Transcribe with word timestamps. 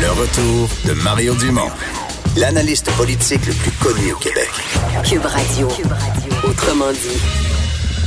Le 0.00 0.10
retour 0.12 0.68
de 0.86 1.02
Mario 1.02 1.34
Dumont, 1.34 1.68
l'analyste 2.38 2.90
politique 2.96 3.44
le 3.46 3.52
plus 3.52 3.70
connu 3.72 4.12
au 4.14 4.16
Québec. 4.16 4.48
Cube 5.04 5.26
Radio. 5.26 5.68
Autrement 6.42 6.90
dit. 6.90 7.20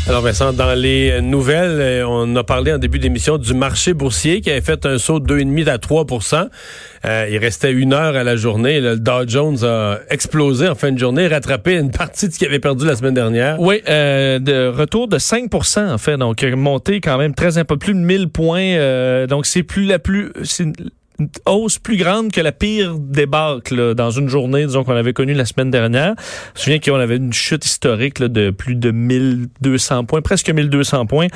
Alors 0.07 0.23
Vincent, 0.23 0.53
dans 0.53 0.73
les 0.73 1.21
nouvelles, 1.21 1.79
euh, 1.79 2.07
on 2.07 2.35
a 2.35 2.43
parlé 2.43 2.73
en 2.73 2.79
début 2.79 2.97
d'émission 2.97 3.37
du 3.37 3.53
marché 3.53 3.93
boursier 3.93 4.41
qui 4.41 4.49
avait 4.49 4.61
fait 4.61 4.87
un 4.87 4.97
saut 4.97 5.19
de 5.19 5.35
2,5 5.35 5.69
à 5.69 5.77
3% 5.77 6.49
euh, 7.05 7.27
Il 7.29 7.37
restait 7.37 7.71
une 7.71 7.93
heure 7.93 8.15
à 8.15 8.23
la 8.23 8.35
journée. 8.37 8.81
Le 8.81 8.97
Dow 8.97 9.27
Jones 9.27 9.63
a 9.63 9.99
explosé 10.09 10.67
en 10.67 10.75
fin 10.75 10.91
de 10.91 10.97
journée, 10.97 11.27
rattrapé 11.27 11.75
une 11.75 11.91
partie 11.91 12.27
de 12.27 12.33
ce 12.33 12.39
qu'il 12.39 12.47
avait 12.47 12.59
perdu 12.59 12.87
la 12.87 12.95
semaine 12.95 13.13
dernière. 13.13 13.59
Oui, 13.59 13.83
euh, 13.87 14.39
de 14.39 14.67
retour 14.67 15.07
de 15.07 15.19
5 15.19 15.53
en 15.77 15.97
fait, 15.99 16.17
donc 16.17 16.43
monté 16.43 17.01
quand 17.01 17.19
même 17.19 17.35
très 17.35 17.59
un 17.59 17.65
peu 17.65 17.77
plus 17.77 17.93
de 17.93 17.99
1000 17.99 18.29
points. 18.29 18.77
Euh, 18.77 19.27
donc 19.27 19.45
c'est 19.45 19.63
plus 19.63 19.85
la 19.85 19.99
plus 19.99 20.31
hausse 21.45 21.79
plus 21.79 21.97
grande 21.97 22.31
que 22.31 22.41
la 22.41 22.51
pire 22.51 22.95
débâcle 22.97 23.95
dans 23.95 24.11
une 24.11 24.29
journée, 24.29 24.65
disons, 24.65 24.83
qu'on 24.83 24.95
avait 24.95 25.13
connue 25.13 25.33
la 25.33 25.45
semaine 25.45 25.71
dernière. 25.71 26.15
Je 26.55 26.59
me 26.59 26.63
souviens 26.63 26.79
qu'on 26.79 26.99
avait 26.99 27.17
une 27.17 27.33
chute 27.33 27.65
historique 27.65 28.19
là, 28.19 28.27
de 28.27 28.49
plus 28.49 28.75
de 28.75 28.91
1200 28.91 30.05
points, 30.05 30.21
presque 30.21 30.49
1200 30.49 31.05
points. 31.05 31.27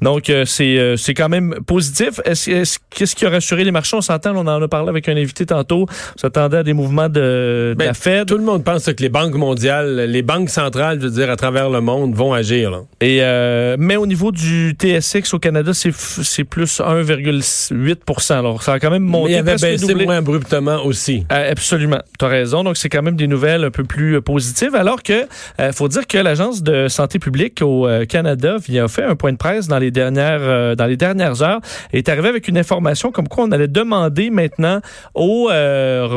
Donc, 0.00 0.30
euh, 0.30 0.44
c'est 0.44 0.78
euh, 0.78 0.96
c'est 0.96 1.14
quand 1.14 1.28
même 1.28 1.54
positif. 1.66 2.20
Est-ce 2.24 2.78
Qu'est-ce 2.90 3.16
qui 3.16 3.24
a 3.24 3.30
rassuré 3.30 3.64
les 3.64 3.70
marchés? 3.70 3.96
On 3.96 4.02
s'entend, 4.02 4.36
on 4.36 4.46
en 4.46 4.62
a 4.62 4.68
parlé 4.68 4.90
avec 4.90 5.08
un 5.08 5.16
invité 5.16 5.46
tantôt. 5.46 5.86
On 5.88 6.18
s'attendait 6.18 6.58
à 6.58 6.62
des 6.62 6.74
mouvements 6.74 7.08
de, 7.08 7.74
ben, 7.76 7.86
la 7.86 7.94
Fed. 7.94 8.26
Tout 8.26 8.36
le 8.36 8.44
monde 8.44 8.64
pense 8.64 8.84
que 8.84 9.02
les 9.02 9.08
banques 9.08 9.34
mondiales, 9.34 10.10
les 10.10 10.22
banques 10.22 10.50
centrales, 10.50 11.00
je 11.00 11.06
veux 11.06 11.12
dire, 11.12 11.30
à 11.30 11.36
travers 11.36 11.70
le 11.70 11.80
monde, 11.80 12.14
vont 12.14 12.32
agir. 12.32 12.70
Là. 12.70 12.82
Et 13.00 13.18
euh, 13.22 13.76
Mais 13.78 13.96
au 13.96 14.06
niveau 14.06 14.30
du 14.30 14.76
TSX 14.78 15.32
au 15.32 15.38
Canada, 15.38 15.72
c'est 15.72 16.44
plus 16.44 16.80
1,8 16.80 18.32
Alors, 18.32 18.62
ça 18.62 18.74
a 18.74 18.78
quand 18.78 18.90
même 18.90 19.02
monté 19.02 19.21
il 19.26 19.34
avait 19.34 19.56
baissé 19.56 19.94
moins 19.94 20.18
abruptement 20.18 20.84
aussi. 20.84 21.26
Euh, 21.32 21.50
absolument. 21.50 22.00
Tu 22.18 22.24
as 22.24 22.28
raison. 22.28 22.64
Donc, 22.64 22.76
c'est 22.76 22.88
quand 22.88 23.02
même 23.02 23.16
des 23.16 23.26
nouvelles 23.26 23.64
un 23.64 23.70
peu 23.70 23.84
plus 23.84 24.16
euh, 24.16 24.20
positives. 24.20 24.74
Alors 24.74 25.02
que, 25.02 25.26
euh, 25.60 25.72
faut 25.72 25.88
dire 25.88 26.06
que 26.06 26.18
l'Agence 26.18 26.62
de 26.62 26.88
santé 26.88 27.18
publique 27.18 27.60
au 27.62 27.88
Canada 28.08 28.56
vient 28.58 28.88
fait 28.88 29.04
un 29.04 29.16
point 29.16 29.32
de 29.32 29.36
presse 29.36 29.68
dans 29.68 29.78
les 29.78 29.90
dernières, 29.90 30.76
dans 30.76 30.86
les 30.86 30.96
dernières 30.96 31.42
heures 31.42 31.60
et 31.92 31.98
est 31.98 32.08
arrivé 32.08 32.28
avec 32.28 32.48
une 32.48 32.58
information 32.58 33.12
comme 33.12 33.28
quoi 33.28 33.44
on 33.44 33.52
allait 33.52 33.68
demander 33.68 34.30
maintenant 34.30 34.80
aux, 35.14 35.48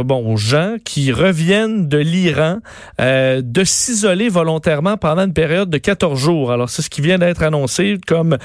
bon, 0.03 0.34
aux 0.34 0.38
gens 0.38 0.75
qui 0.84 1.12
reviennent 1.12 1.88
de 1.88 1.97
l'Iran 1.97 2.59
de 3.00 3.64
s'isoler 3.64 4.30
volontairement 4.30 4.97
pendant 4.97 5.25
une 5.25 5.34
période 5.34 5.69
de 5.69 5.78
14 5.78 6.19
jours. 6.19 6.52
Alors, 6.52 6.69
c'est 6.69 6.81
ce 6.81 6.90
qui 6.90 7.02
vient 7.02 7.17
d'être 7.17 7.44
annoncé 7.44 7.97
comme 8.08 8.38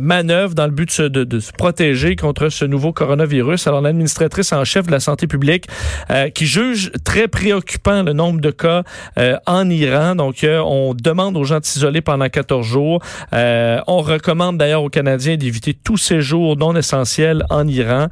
manœuvre 0.00 0.54
dans 0.54 0.66
le 0.66 0.72
but 0.72 1.00
de, 1.00 1.08
de, 1.08 1.24
de, 1.24 1.40
se 1.40 1.52
protéger 1.52 2.16
contre 2.16 2.48
ce 2.48 2.64
nouveau 2.64 2.92
coronavirus. 2.92 3.66
Alors, 3.66 3.82
l'administratrice 4.04 4.52
en 4.52 4.64
chef 4.64 4.86
de 4.86 4.92
la 4.92 5.00
santé 5.00 5.26
publique, 5.26 5.66
euh, 6.10 6.28
qui 6.28 6.46
juge 6.46 6.92
très 7.04 7.28
préoccupant 7.28 8.02
le 8.02 8.12
nombre 8.12 8.40
de 8.40 8.50
cas 8.50 8.82
euh, 9.18 9.36
en 9.46 9.68
Iran. 9.70 10.14
Donc, 10.14 10.44
euh, 10.44 10.58
on 10.58 10.94
demande 10.94 11.36
aux 11.36 11.44
gens 11.44 11.60
de 11.60 11.64
s'isoler 11.64 12.00
pendant 12.00 12.28
14 12.28 12.66
jours. 12.66 13.02
on 13.32 14.00
recommande 14.02 14.58
d'ailleurs 14.58 14.82
aux 14.82 14.90
Canadiens 14.90 15.36
d'éviter 15.36 15.74
tout 15.74 15.96
séjour 15.96 16.56
non 16.56 16.76
essentiel 16.76 17.44
en 17.50 17.66
Iran. 17.66 18.08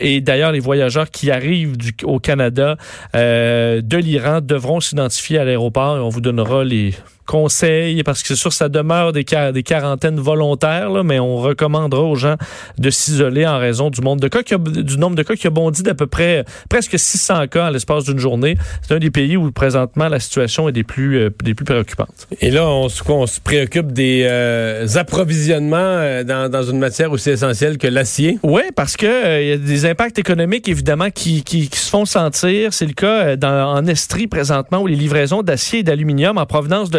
et 0.00 0.20
d'ailleurs, 0.20 0.52
les 0.52 0.60
voyageurs 0.60 1.10
qui 1.10 1.30
arrivent 1.30 1.76
au 2.04 2.18
Canada 2.18 2.76
de 3.14 3.96
l'Iran 3.96 4.40
devront 4.42 4.80
s'identifier 4.80 5.38
à 5.38 5.44
l'aéroport 5.44 5.96
et 5.96 6.00
on 6.00 6.08
vous 6.08 6.20
donnera 6.20 6.64
les 6.64 6.94
conseils, 7.26 8.02
parce 8.02 8.22
que 8.22 8.28
c'est 8.28 8.36
sûr 8.36 8.52
ça 8.52 8.68
demeure 8.68 9.12
des, 9.12 9.24
des 9.52 9.62
quarantaines 9.62 10.20
volontaires, 10.20 10.90
là, 10.90 11.02
mais 11.02 11.18
on 11.18 11.36
recommandera 11.36 12.02
aux 12.02 12.16
gens 12.16 12.36
de 12.78 12.90
s'isoler 12.90 13.46
en 13.46 13.58
raison 13.58 13.90
du, 13.90 14.00
nombre 14.00 14.20
de 14.20 14.28
cas 14.28 14.42
qui 14.42 14.54
a, 14.54 14.58
du 14.58 14.98
nombre 14.98 15.16
de 15.16 15.22
cas 15.22 15.34
qui 15.34 15.46
a 15.46 15.50
bondi 15.50 15.82
d'à 15.82 15.94
peu 15.94 16.06
près 16.06 16.44
presque 16.68 16.98
600 16.98 17.46
cas 17.48 17.66
à 17.66 17.70
l'espace 17.70 18.04
d'une 18.04 18.18
journée. 18.18 18.56
C'est 18.82 18.94
un 18.94 18.98
des 18.98 19.10
pays 19.10 19.36
où 19.36 19.50
présentement 19.52 20.08
la 20.08 20.20
situation 20.20 20.68
est 20.68 20.72
des 20.72 20.84
plus, 20.84 21.18
euh, 21.18 21.30
des 21.42 21.54
plus 21.54 21.64
préoccupantes. 21.64 22.28
Et 22.40 22.50
là, 22.50 22.68
on, 22.68 22.88
on 23.08 23.26
se 23.26 23.40
préoccupe 23.40 23.92
des 23.92 24.22
euh, 24.24 24.86
approvisionnements 24.94 25.76
euh, 25.78 26.24
dans, 26.24 26.50
dans, 26.50 26.62
une 26.62 26.78
matière 26.78 27.12
aussi 27.12 27.30
essentielle 27.30 27.78
que 27.78 27.86
l'acier. 27.86 28.38
Oui, 28.42 28.62
parce 28.74 28.96
que 28.96 29.42
il 29.42 29.48
y 29.48 29.52
a 29.52 29.56
des 29.56 29.86
impacts 29.86 30.18
économiques 30.18 30.68
évidemment 30.68 31.10
qui, 31.10 31.42
qui, 31.42 31.68
qui 31.68 31.78
se 31.78 31.90
font 31.90 32.04
sentir. 32.04 32.72
C'est 32.72 32.86
le 32.86 32.92
cas 32.92 33.36
dans, 33.36 33.74
en 33.74 33.86
Estrie 33.86 34.26
présentement 34.26 34.80
où 34.80 34.86
les 34.86 34.96
livraisons 34.96 35.42
d'acier 35.42 35.80
et 35.80 35.82
d'aluminium 35.82 36.38
en 36.38 36.46
provenance 36.46 36.90
de 36.90 36.98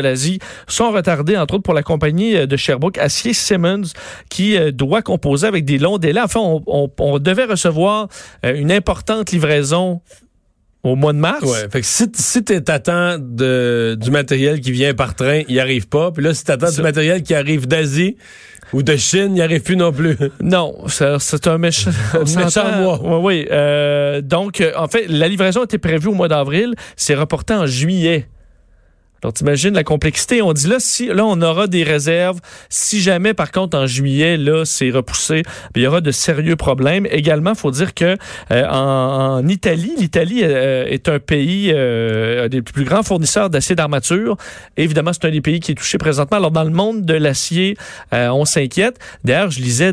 sont 0.68 0.91
retardés, 0.91 1.38
entre 1.38 1.56
autres 1.56 1.63
pour 1.63 1.74
la 1.74 1.84
compagnie 1.84 2.35
euh, 2.35 2.46
de 2.46 2.57
Sherbrooke, 2.57 2.97
Acier 2.97 3.34
Simmons, 3.34 3.94
qui 4.29 4.57
euh, 4.57 4.72
doit 4.72 5.01
composer 5.01 5.47
avec 5.47 5.66
des 5.66 5.78
longs 5.78 5.97
délais. 5.97 6.22
Enfin, 6.22 6.40
on, 6.68 7.19
devait 7.19 7.46
recevoir 7.46 8.07
euh, 8.46 8.56
une 8.56 8.72
importante 8.72 9.31
livraison 9.31 10.01
au 10.84 10.96
mois 10.96 11.13
de 11.13 11.19
mars. 11.19 11.44
Ouais, 11.44 11.69
fait 11.72 11.81
que 11.81 11.85
si, 11.85 12.06
si 12.13 12.44
t'attends 12.44 13.18
du 13.18 14.12
matériel 14.12 14.59
qui 14.59 14.72
vient 14.72 14.94
par 14.94 15.16
train, 15.16 15.41
il 15.47 15.59
arrive 15.59 15.88
pas. 15.88 16.12
Puis 16.12 16.24
là, 16.24 16.34
si 16.34 16.44
t'attends 16.44 16.72
du 16.72 16.81
matériel 16.81 17.24
qui 17.24 17.34
arrive 17.34 17.68
d'Asie 17.68 18.18
ou 18.74 18.84
de 18.84 18.95
Chine, 18.97 19.28
il 19.28 19.34
n'y 19.34 19.41
arrive 19.41 19.62
plus 19.62 19.78
non 19.78 19.94
plus. 19.94 20.18
Non, 20.41 20.75
c'est 20.88 21.47
un 21.47 21.57
méchant, 21.57 21.91
méchant 22.35 22.81
mois. 22.81 23.00
Oui, 23.19 23.47
oui. 23.50 24.22
donc, 24.24 24.62
en 24.75 24.88
fait, 24.88 25.06
la 25.07 25.30
livraison 25.30 25.63
était 25.63 25.78
prévue 25.78 26.09
au 26.09 26.13
mois 26.16 26.28
d'avril. 26.28 26.74
C'est 26.97 27.16
reporté 27.16 27.53
en 27.53 27.66
juillet. 27.66 28.28
Alors, 29.23 29.31
t'imagines 29.31 29.73
la 29.73 29.85
complexité. 29.85 30.41
On 30.41 30.51
dit 30.51 30.67
là, 30.67 30.78
si 30.79 31.07
là, 31.07 31.25
on 31.25 31.41
aura 31.41 31.67
des 31.67 31.84
réserves. 31.84 32.41
Si 32.67 33.01
jamais, 33.01 33.34
par 33.34 33.53
contre, 33.53 33.78
en 33.78 33.88
juillet, 33.88 34.35
là, 34.35 34.66
c'est 34.66 34.89
repoussé, 34.89 35.44
il 35.75 35.81
y 35.81 35.88
aura 35.88 36.01
de 36.01 36.11
sérieux 36.11 36.57
problèmes. 36.57 37.07
Également, 37.09 37.56
faut 37.56 37.72
dire 37.72 37.94
que 37.94 38.17
euh, 38.51 38.67
en, 38.67 39.47
Italie, 39.47 39.94
l'Italie 39.97 40.41
euh, 40.44 40.85
est 40.88 41.07
un 41.07 41.19
pays 41.19 41.72
euh, 41.73 42.50
des 42.50 42.62
plus 42.62 42.83
grands 42.83 43.03
fournisseurs 43.03 43.50
d'acier 43.50 43.75
d'armature. 43.75 44.35
Évidemment, 44.75 45.13
c'est 45.13 45.25
un 45.25 45.31
des 45.31 45.39
pays 45.39 45.62
qui 45.62 45.72
est 45.72 45.75
touché 45.75 45.97
présentement. 45.97 46.38
Alors, 46.38 46.51
dans 46.51 46.66
le 46.66 46.72
monde 46.72 47.06
de 47.06 47.13
l'acier, 47.13 47.78
on 48.12 48.44
s'inquiète. 48.44 49.00
D'ailleurs, 49.23 49.51
je 49.51 49.62
lisais 49.62 49.91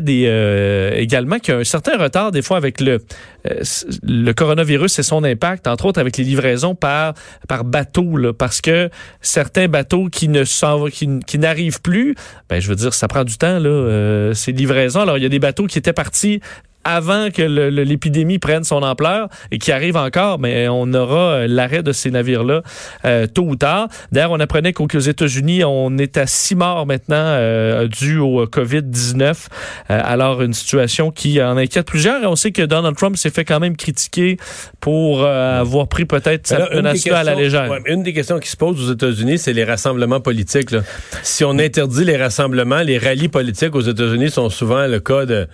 également 0.97 1.39
qu'il 1.39 1.53
y 1.53 1.57
a 1.57 1.59
un 1.61 1.63
certain 1.63 1.97
retard 1.97 2.31
des 2.31 2.41
fois 2.41 2.57
avec 2.57 2.81
le 2.81 2.99
le 3.43 4.31
coronavirus 4.33 4.99
et 4.99 5.03
son 5.03 5.23
impact, 5.23 5.67
entre 5.67 5.85
autres 5.85 5.99
avec 5.99 6.17
les 6.17 6.23
livraisons 6.23 6.75
par 6.75 7.13
par 7.47 7.63
bateau, 7.63 8.33
parce 8.37 8.61
que 8.61 8.89
certains 9.21 9.67
bateaux 9.67 10.07
qui 10.09 10.27
ne 10.27 10.43
qui 10.89 11.39
n'arrivent 11.39 11.81
plus, 11.81 12.15
ben 12.49 12.59
je 12.59 12.67
veux 12.67 12.75
dire, 12.75 12.93
ça 12.93 13.07
prend 13.07 13.23
du 13.23 13.37
temps 13.37 13.59
là, 13.59 13.69
euh, 13.69 14.33
ces 14.33 14.51
livraisons. 14.51 15.01
Alors 15.01 15.17
il 15.17 15.23
y 15.23 15.25
a 15.25 15.29
des 15.29 15.39
bateaux 15.39 15.67
qui 15.67 15.77
étaient 15.77 15.93
partis 15.93 16.41
avant 16.83 17.29
que 17.29 17.41
l'épidémie 17.41 18.39
prenne 18.39 18.63
son 18.63 18.83
ampleur 18.83 19.29
et 19.51 19.57
qui 19.57 19.71
arrive 19.71 19.97
encore, 19.97 20.39
mais 20.39 20.67
on 20.67 20.93
aura 20.93 21.33
euh, 21.33 21.47
l'arrêt 21.47 21.83
de 21.83 21.91
ces 21.91 22.11
navires-là 22.11 22.61
euh, 23.05 23.27
tôt 23.27 23.43
ou 23.43 23.55
tard. 23.55 23.87
D'ailleurs, 24.11 24.31
on 24.31 24.39
apprenait 24.39 24.73
qu'aux 24.73 24.87
États-Unis, 24.87 25.63
on 25.63 25.97
est 25.97 26.17
à 26.17 26.25
six 26.27 26.55
morts 26.55 26.85
maintenant 26.85 27.15
euh, 27.17 27.87
dû 27.87 28.17
au 28.17 28.45
COVID-19. 28.45 29.47
alors, 29.89 30.41
une 30.41 30.53
situation 30.53 31.11
qui 31.11 31.41
en 31.41 31.57
inquiète 31.57 31.85
plusieurs. 31.85 32.23
Et 32.23 32.25
on 32.25 32.35
sait 32.35 32.51
que 32.51 32.61
Donald 32.63 32.95
Trump 32.95 33.17
s'est 33.17 33.29
fait 33.29 33.45
quand 33.45 33.59
même 33.59 33.75
critiquer 33.75 34.37
pour 34.79 35.25
avoir 35.25 35.87
pris 35.87 36.05
peut-être 36.05 36.47
sa 36.47 36.69
menace 36.69 37.05
à 37.07 37.23
la 37.23 37.35
légère. 37.35 37.71
une 37.85 38.03
des 38.03 38.13
questions 38.13 38.39
qui 38.39 38.49
se 38.49 38.57
posent 38.57 38.89
aux 38.89 38.93
États-Unis, 38.93 39.37
c'est 39.37 39.53
les 39.53 39.63
rassemblements 39.63 40.19
politiques. 40.19 40.71
Là. 40.71 40.81
Si 41.23 41.43
on 41.43 41.57
interdit 41.59 42.05
les 42.05 42.17
rassemblements, 42.17 42.81
les 42.81 42.97
rallyes 42.97 43.27
politiques 43.27 43.75
aux 43.75 43.81
États-Unis 43.81 44.31
sont 44.31 44.49
souvent 44.49 44.87
le 44.87 44.99
cas 44.99 45.25
de 45.25 45.47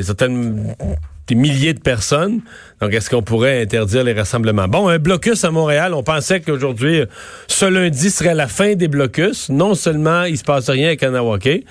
certaines 0.00 0.74
des 1.26 1.34
milliers 1.34 1.74
de 1.74 1.80
personnes. 1.80 2.40
Donc, 2.82 2.94
est-ce 2.94 3.08
qu'on 3.08 3.22
pourrait 3.22 3.62
interdire 3.62 4.02
les 4.02 4.12
rassemblements? 4.12 4.66
Bon, 4.66 4.88
un 4.88 4.98
blocus 4.98 5.44
à 5.44 5.52
Montréal, 5.52 5.94
on 5.94 6.02
pensait 6.02 6.40
qu'aujourd'hui, 6.40 7.04
ce 7.46 7.64
lundi 7.64 8.10
serait 8.10 8.34
la 8.34 8.48
fin 8.48 8.74
des 8.74 8.88
blocus. 8.88 9.50
Non 9.50 9.76
seulement 9.76 10.24
il 10.24 10.36
se 10.36 10.42
passe 10.42 10.68
rien 10.68 10.90
à 10.90 10.96
Kanawake, 10.96 11.64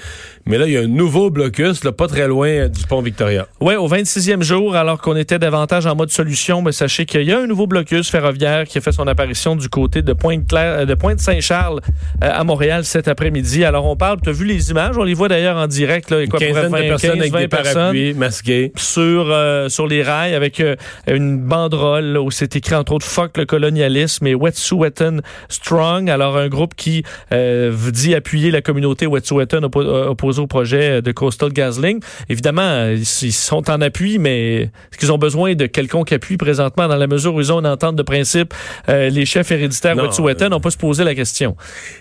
mais 0.46 0.58
là, 0.58 0.66
il 0.68 0.74
y 0.74 0.78
a 0.78 0.82
un 0.82 0.88
nouveau 0.88 1.30
blocus, 1.30 1.84
là, 1.84 1.92
pas 1.92 2.08
très 2.08 2.28
loin 2.28 2.68
du 2.68 2.86
pont 2.88 3.02
Victoria. 3.02 3.48
Oui, 3.60 3.76
au 3.76 3.88
26e 3.88 4.42
jour, 4.42 4.76
alors 4.76 5.02
qu'on 5.02 5.16
était 5.16 5.38
davantage 5.38 5.86
en 5.86 5.96
mode 5.96 6.12
solution, 6.12 6.62
mais 6.62 6.72
sachez 6.72 7.06
qu'il 7.06 7.24
y 7.24 7.32
a 7.34 7.40
un 7.40 7.48
nouveau 7.48 7.68
blocus 7.68 8.10
ferroviaire 8.10 8.66
qui 8.66 8.78
a 8.78 8.82
fait 8.82 8.92
son 8.92 9.06
apparition 9.08 9.56
du 9.56 9.70
côté 9.70 10.02
de 10.02 10.14
Pointe-Claire, 10.14 10.80
euh, 10.80 10.86
de 10.86 10.94
Pointe-Saint-Charles 10.96 11.82
euh, 12.24 12.30
à 12.32 12.44
Montréal 12.44 12.86
cet 12.86 13.08
après-midi. 13.08 13.66
Alors, 13.66 13.86
on 13.86 13.96
parle, 13.96 14.20
tu 14.22 14.30
as 14.30 14.34
vu 14.34 14.46
les 14.46 14.72
images, 14.72 14.98
on 14.98 15.04
les 15.04 15.14
voit 15.14 15.28
d'ailleurs 15.28 15.58
en 15.58 15.68
direct, 15.68 16.10
là, 16.10 16.26
quoi, 16.28 16.40
Une 16.42 16.54
quinzaine 16.54 16.72
de 16.72 16.88
personnes 16.88 17.20
avec 17.20 17.36
des 17.36 17.48
parapluies 17.48 18.14
masqués. 18.14 18.72
Sur, 18.78 19.28
euh, 19.30 19.70
sur 19.70 19.88
les 19.88 20.04
rails 20.04 20.34
avec 20.34 20.62
une 21.08 21.38
banderole 21.38 22.18
où 22.18 22.32
c'est 22.32 22.56
écrit 22.56 22.76
entre 22.76 22.94
autres 22.94 23.06
Fuck 23.06 23.38
le 23.38 23.46
colonialisme 23.46 24.28
et 24.28 24.36
Wet'suwet'en 24.36 25.20
Strong. 25.50 26.10
Alors, 26.10 26.38
un 26.38 26.48
groupe 26.48 26.76
qui 26.76 27.04
dit 27.32 28.16
appuyer 28.16 28.52
la 28.52 28.62
communauté 28.62 29.08
Wet'suwet'en 29.08 29.64
opposée 29.64 30.42
au 30.42 30.48
projet 30.48 31.02
de 31.02 31.12
Coastal 31.12 31.52
GasLink. 31.54 32.04
Évidemment, 32.30 32.88
ils 32.90 33.06
sont 33.06 33.70
en 33.70 33.82
appui, 33.82 34.20
mais 34.20 34.62
est-ce 34.62 34.98
qu'ils 34.98 35.12
ont 35.12 35.18
besoin 35.18 35.56
de 35.56 35.66
quelconque 35.66 36.12
appui 36.12 36.38
présentement 36.38 36.88
dans 36.88 36.96
la 36.96 37.08
mesure 37.08 37.36
où 37.36 37.42
ils 37.42 37.52
ont 37.52 37.60
une 37.60 37.68
entente 37.68 37.96
de 37.96 38.04
principe? 38.04 38.54
Euh, 38.90 39.10
les 39.10 39.26
chefs 39.26 39.52
héréditaires 39.52 39.96
Wet'suwet'en 39.96 40.50
n'ont 40.50 40.60
pas 40.60 40.72
se 40.72 40.78
poser 40.78 41.04
la 41.04 41.16
question. 41.16 41.56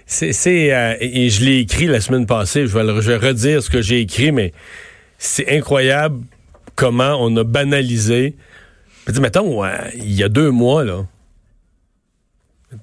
C'est, 0.07 0.33
euh, 0.73 0.95
et 1.01 1.29
je 1.31 1.45
l'ai 1.45 1.59
écrit 1.59 1.87
la 1.87 2.01
semaine 2.01 2.27
passée, 2.27 2.67
je 2.67 2.77
vais, 2.77 2.85
le, 2.85 3.01
je 3.01 3.13
vais 3.13 3.29
redire 3.29 3.63
ce 3.63 3.71
que 3.71 3.83
j'ai 3.83 4.01
écrit, 4.01 4.33
mais 4.33 4.53
c'est 5.19 5.57
incroyable 5.57 6.21
comment 6.77 7.17
on 7.21 7.37
a 7.37 7.45
banalisé 7.45 8.35
Je 9.07 9.13
dis, 9.13 9.21
mettons, 9.21 9.65
euh, 9.65 9.71
il 9.95 10.13
y 10.13 10.23
a 10.23 10.29
deux 10.29 10.51
mois, 10.51 10.85
là, 10.85 11.05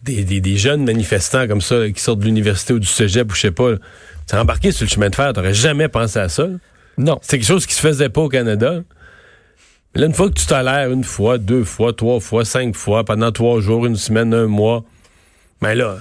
des, 0.04 0.24
des- 0.24 0.42
des 0.42 0.58
jeunes 0.58 0.84
manifestants 0.84 1.48
comme 1.48 1.62
ça, 1.62 1.75
là, 1.80 1.92
qui 1.92 2.02
sortent 2.02 2.19
de 2.19 2.25
l'université 2.25 2.74
ou 2.74 2.80
du 2.80 2.88
cégep 2.88 3.31
ou 3.31 3.36
je 3.36 3.42
sais 3.42 3.52
pas, 3.52 3.72
sais, 4.25 4.38
embarqué 4.38 4.72
sur 4.72 4.86
le 4.86 4.90
chemin 4.90 5.10
de 5.10 5.16
fer, 5.16 5.31
t'aurais 5.34 5.54
jamais 5.54 5.88
pensé 5.88 6.19
à 6.19 6.28
ça. 6.30 6.44
là. 6.48 6.56
Non. 6.98 7.19
C'est 7.22 7.38
quelque 7.38 7.48
chose 7.48 7.66
qui 7.66 7.74
se 7.75 7.80
faisait 7.81 8.10
pas 8.10 8.22
au 8.22 8.30
Canada. 8.30 8.81
Mais 9.96 10.02
là, 10.02 10.08
une 10.08 10.14
fois 10.14 10.28
que 10.30 10.34
tu 10.34 10.46
tolères 10.46 10.92
une 10.92 11.04
fois, 11.04 11.38
deux 11.38 11.64
fois, 11.64 11.94
trois 11.94 12.19
fois, 12.19 12.44
cinq 12.44 12.75
fois, 12.75 13.06
pendant 13.06 13.31
trois 13.31 13.62
jours, 13.62 13.86
une 13.86 13.96
semaine, 13.96 14.34
un 14.34 14.48
mois, 14.48 14.84
ben 15.62 15.74
là, 15.75 15.98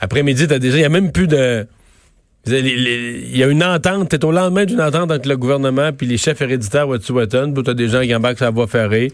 après-midi, 0.00 0.46
t'as 0.48 0.58
déjà, 0.58 0.76
il 0.76 0.82
y 0.82 0.84
a 0.84 0.88
même 0.90 1.12
plus 1.12 1.26
de... 1.28 1.66
Il 2.46 3.36
y 3.36 3.42
a 3.44 3.46
une 3.48 3.62
entente, 3.62 4.08
t'es 4.08 4.24
au 4.24 4.32
lendemain 4.32 4.64
d'une 4.64 4.80
entente 4.80 5.10
entre 5.12 5.28
le 5.28 5.36
gouvernement 5.36 5.92
puis 5.92 6.06
les 6.06 6.16
chefs 6.16 6.40
héréditaires 6.40 6.88
Wet'suwet'en, 6.88 7.52
puis 7.52 7.62
t'as 7.62 7.74
des 7.74 7.88
gens 7.88 8.00
qui 8.02 8.14
embarquent 8.14 8.38
sur 8.38 8.46
la 8.46 8.50
voie 8.50 8.66
ferrée. 8.66 9.12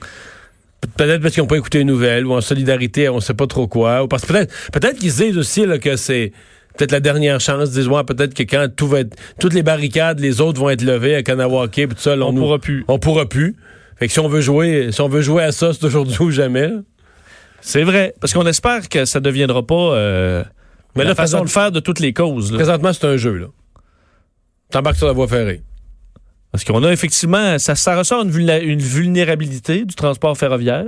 Pe- 0.96 1.04
Peut-être 1.04 1.22
parce 1.22 1.34
qu'ils 1.34 1.42
n'ont 1.42 1.46
pas 1.48 1.56
écouté 1.56 1.78
les 1.78 1.84
nouvelles, 1.84 2.26
ou 2.26 2.32
en 2.34 2.40
solidarité, 2.40 3.08
on 3.08 3.20
sait 3.20 3.34
pas 3.34 3.46
trop 3.46 3.66
quoi. 3.68 4.02
Ou 4.04 4.08
parce 4.08 4.22
que 4.24 4.28
peut-être 4.32 4.52
peut-être 4.72 4.98
qu'ils 4.98 5.12
se 5.12 5.22
disent 5.22 5.38
aussi 5.38 5.66
là, 5.66 5.78
que 5.78 5.96
c'est 5.96 6.32
peut-être 6.76 6.92
la 6.92 7.00
dernière 7.00 7.40
chance. 7.40 7.70
Disent, 7.70 7.88
ouais, 7.88 8.04
peut-être 8.04 8.34
que 8.34 8.42
quand 8.42 8.68
tout 8.74 8.86
va 8.86 9.00
être, 9.00 9.16
toutes 9.40 9.54
les 9.54 9.62
barricades, 9.62 10.20
les 10.20 10.40
autres 10.40 10.60
vont 10.60 10.70
être 10.70 10.82
levées 10.82 11.14
à 11.16 11.22
Kanawake, 11.22 11.88
tout 11.90 11.94
ça, 11.98 12.16
là, 12.16 12.26
On 12.26 12.32
nous- 12.32 12.40
pourra 12.42 12.58
plus. 12.58 12.84
On 12.88 12.98
pourra 12.98 13.26
plus. 13.26 13.56
Fait 13.98 14.06
que 14.08 14.12
si 14.12 14.20
on 14.20 14.28
veut 14.28 14.42
jouer, 14.42 14.92
si 14.92 15.00
on 15.00 15.08
veut 15.08 15.22
jouer 15.22 15.42
à 15.42 15.52
ça, 15.52 15.72
c'est 15.72 15.84
aujourd'hui 15.84 16.16
ou 16.20 16.30
jamais. 16.30 16.70
C'est 17.62 17.82
vrai. 17.82 18.14
Parce 18.20 18.32
qu'on 18.34 18.46
espère 18.46 18.88
que 18.88 19.04
ça 19.06 19.20
ne 19.20 19.24
deviendra 19.24 19.66
pas 19.66 19.74
euh, 19.94 20.44
Mais 20.94 21.02
la 21.04 21.10
là, 21.10 21.14
façon 21.14 21.42
de 21.42 21.48
faire 21.48 21.72
de 21.72 21.80
toutes 21.80 22.00
les 22.00 22.12
causes. 22.12 22.52
là. 22.52 22.58
présentement, 22.58 22.92
c'est 22.92 23.06
un 23.06 23.16
jeu, 23.16 23.36
là. 23.38 23.46
T'embarques 24.70 24.96
sur 24.96 25.06
la 25.06 25.12
voie 25.14 25.28
ferrée. 25.28 25.62
Parce 26.52 26.64
qu'on 26.64 26.82
a 26.84 26.90
effectivement, 26.92 27.58
ça, 27.58 27.74
ça 27.74 27.96
ressort 27.98 28.22
une, 28.22 28.30
vulnérabilité 28.80 29.84
du 29.84 29.94
transport 29.94 30.36
ferroviaire. 30.38 30.84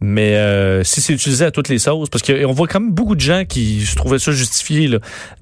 Mais 0.00 0.36
euh, 0.36 0.84
si 0.84 1.00
c'est 1.00 1.12
utilisé 1.12 1.44
à 1.44 1.50
toutes 1.50 1.68
les 1.68 1.80
sauces, 1.80 2.08
parce 2.08 2.22
qu'on 2.22 2.52
voit 2.52 2.68
quand 2.68 2.78
même 2.78 2.92
beaucoup 2.92 3.16
de 3.16 3.20
gens 3.20 3.44
qui 3.44 3.80
se 3.84 3.96
trouvaient 3.96 4.20
ça 4.20 4.30
justifié 4.30 4.88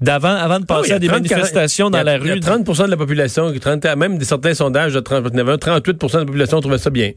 d'avant, 0.01 0.33
avant 0.35 0.59
de 0.59 0.65
Ah 0.67 0.77
passer 0.77 0.93
à 0.93 0.99
des 0.99 1.05
30, 1.07 1.19
manifestations 1.19 1.87
a- 1.87 1.91
dans 1.91 2.01
la 2.03 2.17
il 2.17 2.25
y 2.25 2.31
a 2.31 2.33
rue. 2.33 2.39
30 2.39 2.65
de 2.85 2.89
la 2.89 2.97
population, 2.97 3.51
qui 3.53 3.59
30 3.59 3.85
même 3.95 4.17
des 4.17 4.25
certains 4.25 4.55
sondages 4.55 4.93
de 4.95 4.99
30, 4.99 5.25
il 5.31 5.37
y 5.37 5.41
avait 5.41 5.57
38 5.59 5.93
de 6.01 6.17
la 6.17 6.25
population 6.25 6.59
trouvait 6.59 6.79
ça 6.79 6.89
bien. 6.89 7.11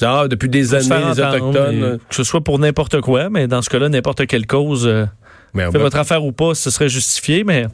Genre, 0.00 0.28
depuis 0.28 0.48
des 0.48 0.72
années, 0.76 1.04
les 1.12 1.20
Autochtones. 1.20 1.82
euh, 1.82 1.96
Que 2.08 2.14
ce 2.14 2.22
soit 2.22 2.42
pour 2.44 2.60
n'importe 2.60 3.00
quoi, 3.00 3.28
mais 3.28 3.48
dans 3.48 3.60
ce 3.62 3.70
cas-là, 3.70 3.88
n'importe 3.88 4.24
quelle 4.28 4.46
cause, 4.46 4.86
euh, 4.86 5.04
mais 5.54 5.64
fait 5.72 5.78
votre 5.78 5.96
affaire 5.96 6.24
ou 6.24 6.30
pas, 6.30 6.54
ce 6.54 6.70
serait 6.70 6.88
justifié, 6.88 7.42
mais 7.42 7.66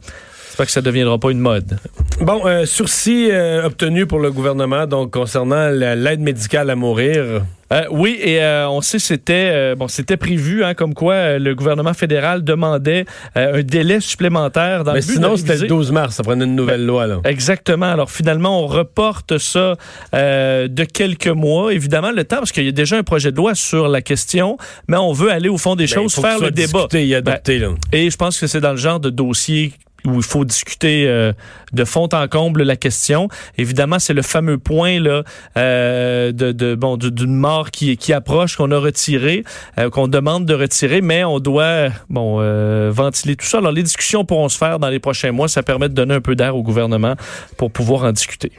j'espère 0.55 0.67
que 0.67 0.73
ça 0.73 0.81
ne 0.83 0.85
deviendra 0.87 1.19
pas 1.19 1.33
une 1.33 1.41
mode. 1.41 1.79
Bon, 2.21 2.47
euh, 2.47 2.65
sursis 2.65 3.29
euh, 3.33 3.65
obtenu 3.67 4.07
pour 4.07 4.21
le 4.21 4.31
gouvernement, 4.31 4.87
donc 4.87 5.11
concernant 5.11 5.69
la- 5.69 5.97
l'aide 5.97 6.21
médicale 6.21 6.71
à 6.71 6.77
mourir. 6.77 7.43
Euh, 7.73 7.83
oui, 7.91 8.21
et 8.23 8.41
euh, 8.41 8.69
on 8.69 8.81
sait 8.83 9.01
c'était 9.01 9.51
euh, 9.53 9.75
bon, 9.75 9.89
c'était 9.89 10.17
prévu, 10.17 10.63
hein, 10.63 10.75
comme 10.75 10.95
quoi 10.95 11.39
le 11.41 11.55
gouvernement 11.57 11.93
fédéral 11.95 12.45
demandait 12.45 13.05
un 13.35 13.63
délai 13.63 13.99
supplémentaire 13.99 14.85
dans 14.85 14.93
Mais 14.93 15.01
le 15.01 15.07
but 15.07 15.13
sinon, 15.15 15.37
c'était 15.37 15.57
le 15.57 15.67
12 15.67 15.91
mars, 15.91 16.15
ça 16.15 16.23
prenait 16.23 16.45
une 16.45 16.55
nouvelle 16.55 16.87
loi, 16.87 17.09
là. 17.09 17.19
Exactement. 17.25 17.87
Alors 17.91 18.13
finalement, 18.13 18.63
on 18.63 18.69
reporte 18.69 19.39
ça 19.39 19.75
de 20.13 20.85
quelques 20.85 21.27
mois. 21.27 21.75
Évidemment, 21.75 22.13
le 22.13 22.23
temps, 22.23 22.37
parce 22.39 22.53
qu'il 22.53 22.65
y 22.65 22.69
a 22.69 22.73
déjà 22.73 22.97
un 22.97 23.03
projet 23.03 23.33
de 23.33 23.37
loi 23.39 23.57
sur 23.57 23.89
la 23.89 24.03
question, 24.03 24.57
mais 24.87 24.99
on 24.99 25.13
veut 25.13 25.33
aller 25.33 25.49
au 25.49 25.59
fond 25.59 25.75
des 25.75 25.87
Ben, 25.87 25.95
choses, 25.95 26.15
faire 26.15 26.39
le 26.39 26.53
débat. 26.53 26.67
discuté 26.87 27.09
et 27.09 27.17
adopté, 27.17 27.59
là. 27.59 27.71
Et 27.93 28.09
je 28.09 28.17
pense 28.17 28.39
que 28.39 28.47
c'est 28.47 28.61
dans 28.61 28.71
le 28.71 28.77
genre 28.77 29.01
de 29.01 29.11
dossier 29.11 29.73
où 30.07 30.17
il 30.17 30.23
faut 30.23 30.45
discuter 30.45 31.07
euh, 31.09 31.33
de 31.73 31.85
fond 31.85 32.09
en 32.13 32.29
comble 32.29 32.63
la 32.63 32.77
question. 32.77 33.29
Évidemment, 33.59 33.99
c'est 33.99 34.13
le 34.15 34.23
fameux 34.23 34.59
point 34.59 35.01
là 35.01 35.23
euh, 35.57 36.31
de, 36.33 36.53
de 36.53 36.75
bon 36.75 36.97
d'une 36.97 37.35
mort 37.35 37.71
qui 37.71 37.97
qui 37.97 38.13
approche 38.13 38.57
qu'on 38.57 38.71
a 38.71 38.79
retiré, 38.79 39.45
euh, 39.79 39.89
qu'on 39.91 40.09
demande 40.09 40.45
de 40.47 40.55
retirer, 40.55 41.01
mais 41.01 41.25
on 41.25 41.39
doit 41.41 41.89
bon 42.11 42.39
euh, 42.41 42.91
ventiler 42.93 43.37
tout 43.37 43.47
ça. 43.47 43.59
Alors 43.59 43.73
les 43.73 43.83
discussions 43.83 44.25
pourront 44.25 44.49
se 44.49 44.59
faire 44.59 44.79
dans 44.79 44.89
les 44.91 44.99
prochains 44.99 45.33
mois. 45.33 45.49
Ça 45.49 45.63
permet 45.63 45.89
de 45.89 45.95
donner 45.95 46.15
un 46.15 46.21
peu 46.21 46.35
d'air 46.37 46.55
au 46.57 46.63
gouvernement 46.63 47.15
pour 47.57 47.71
pouvoir 47.71 48.05
en 48.05 48.13
discuter. 48.13 48.53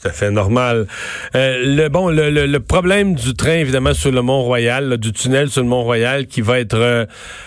Tout 0.00 0.08
à 0.08 0.12
fait 0.12 0.30
normal. 0.30 0.86
Euh, 1.34 1.56
le 1.64 1.88
bon, 1.88 2.10
le, 2.10 2.28
le- 2.30 2.46
le 2.46 2.60
problème 2.60 3.14
du 3.14 3.32
train, 3.34 3.54
évidemment, 3.54 3.94
sur 3.94 4.12
le 4.12 4.20
Mont-Royal, 4.20 4.88
là, 4.90 4.96
du 4.98 5.10
tunnel 5.12 5.48
sur 5.48 5.62
le 5.62 5.68
Mont-Royal 5.68 6.26
qui 6.26 6.42
va 6.42 6.60
être 6.60 6.76
euh, 6.76 7.06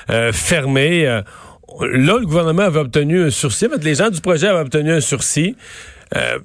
euh, 0.09 0.31
fermé. 0.33 1.21
Là, 1.81 2.18
le 2.19 2.25
gouvernement 2.25 2.63
avait 2.63 2.80
obtenu 2.80 3.24
un 3.24 3.30
sursis. 3.30 3.68
En 3.68 3.77
les 3.81 3.95
gens 3.95 4.10
du 4.10 4.21
projet 4.21 4.48
avaient 4.48 4.62
obtenu 4.62 4.92
un 4.92 5.01
sursis. 5.01 5.56
Euh, 6.16 6.39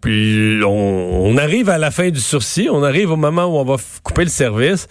puis 0.00 0.60
on, 0.64 1.26
on 1.26 1.36
arrive 1.36 1.68
à 1.68 1.78
la 1.78 1.90
fin 1.90 2.10
du 2.10 2.20
sursis, 2.20 2.68
on 2.70 2.84
arrive 2.84 3.10
au 3.10 3.16
moment 3.16 3.46
où 3.46 3.58
on 3.58 3.64
va 3.64 3.76
couper 4.02 4.24
le 4.24 4.30
service. 4.30 4.86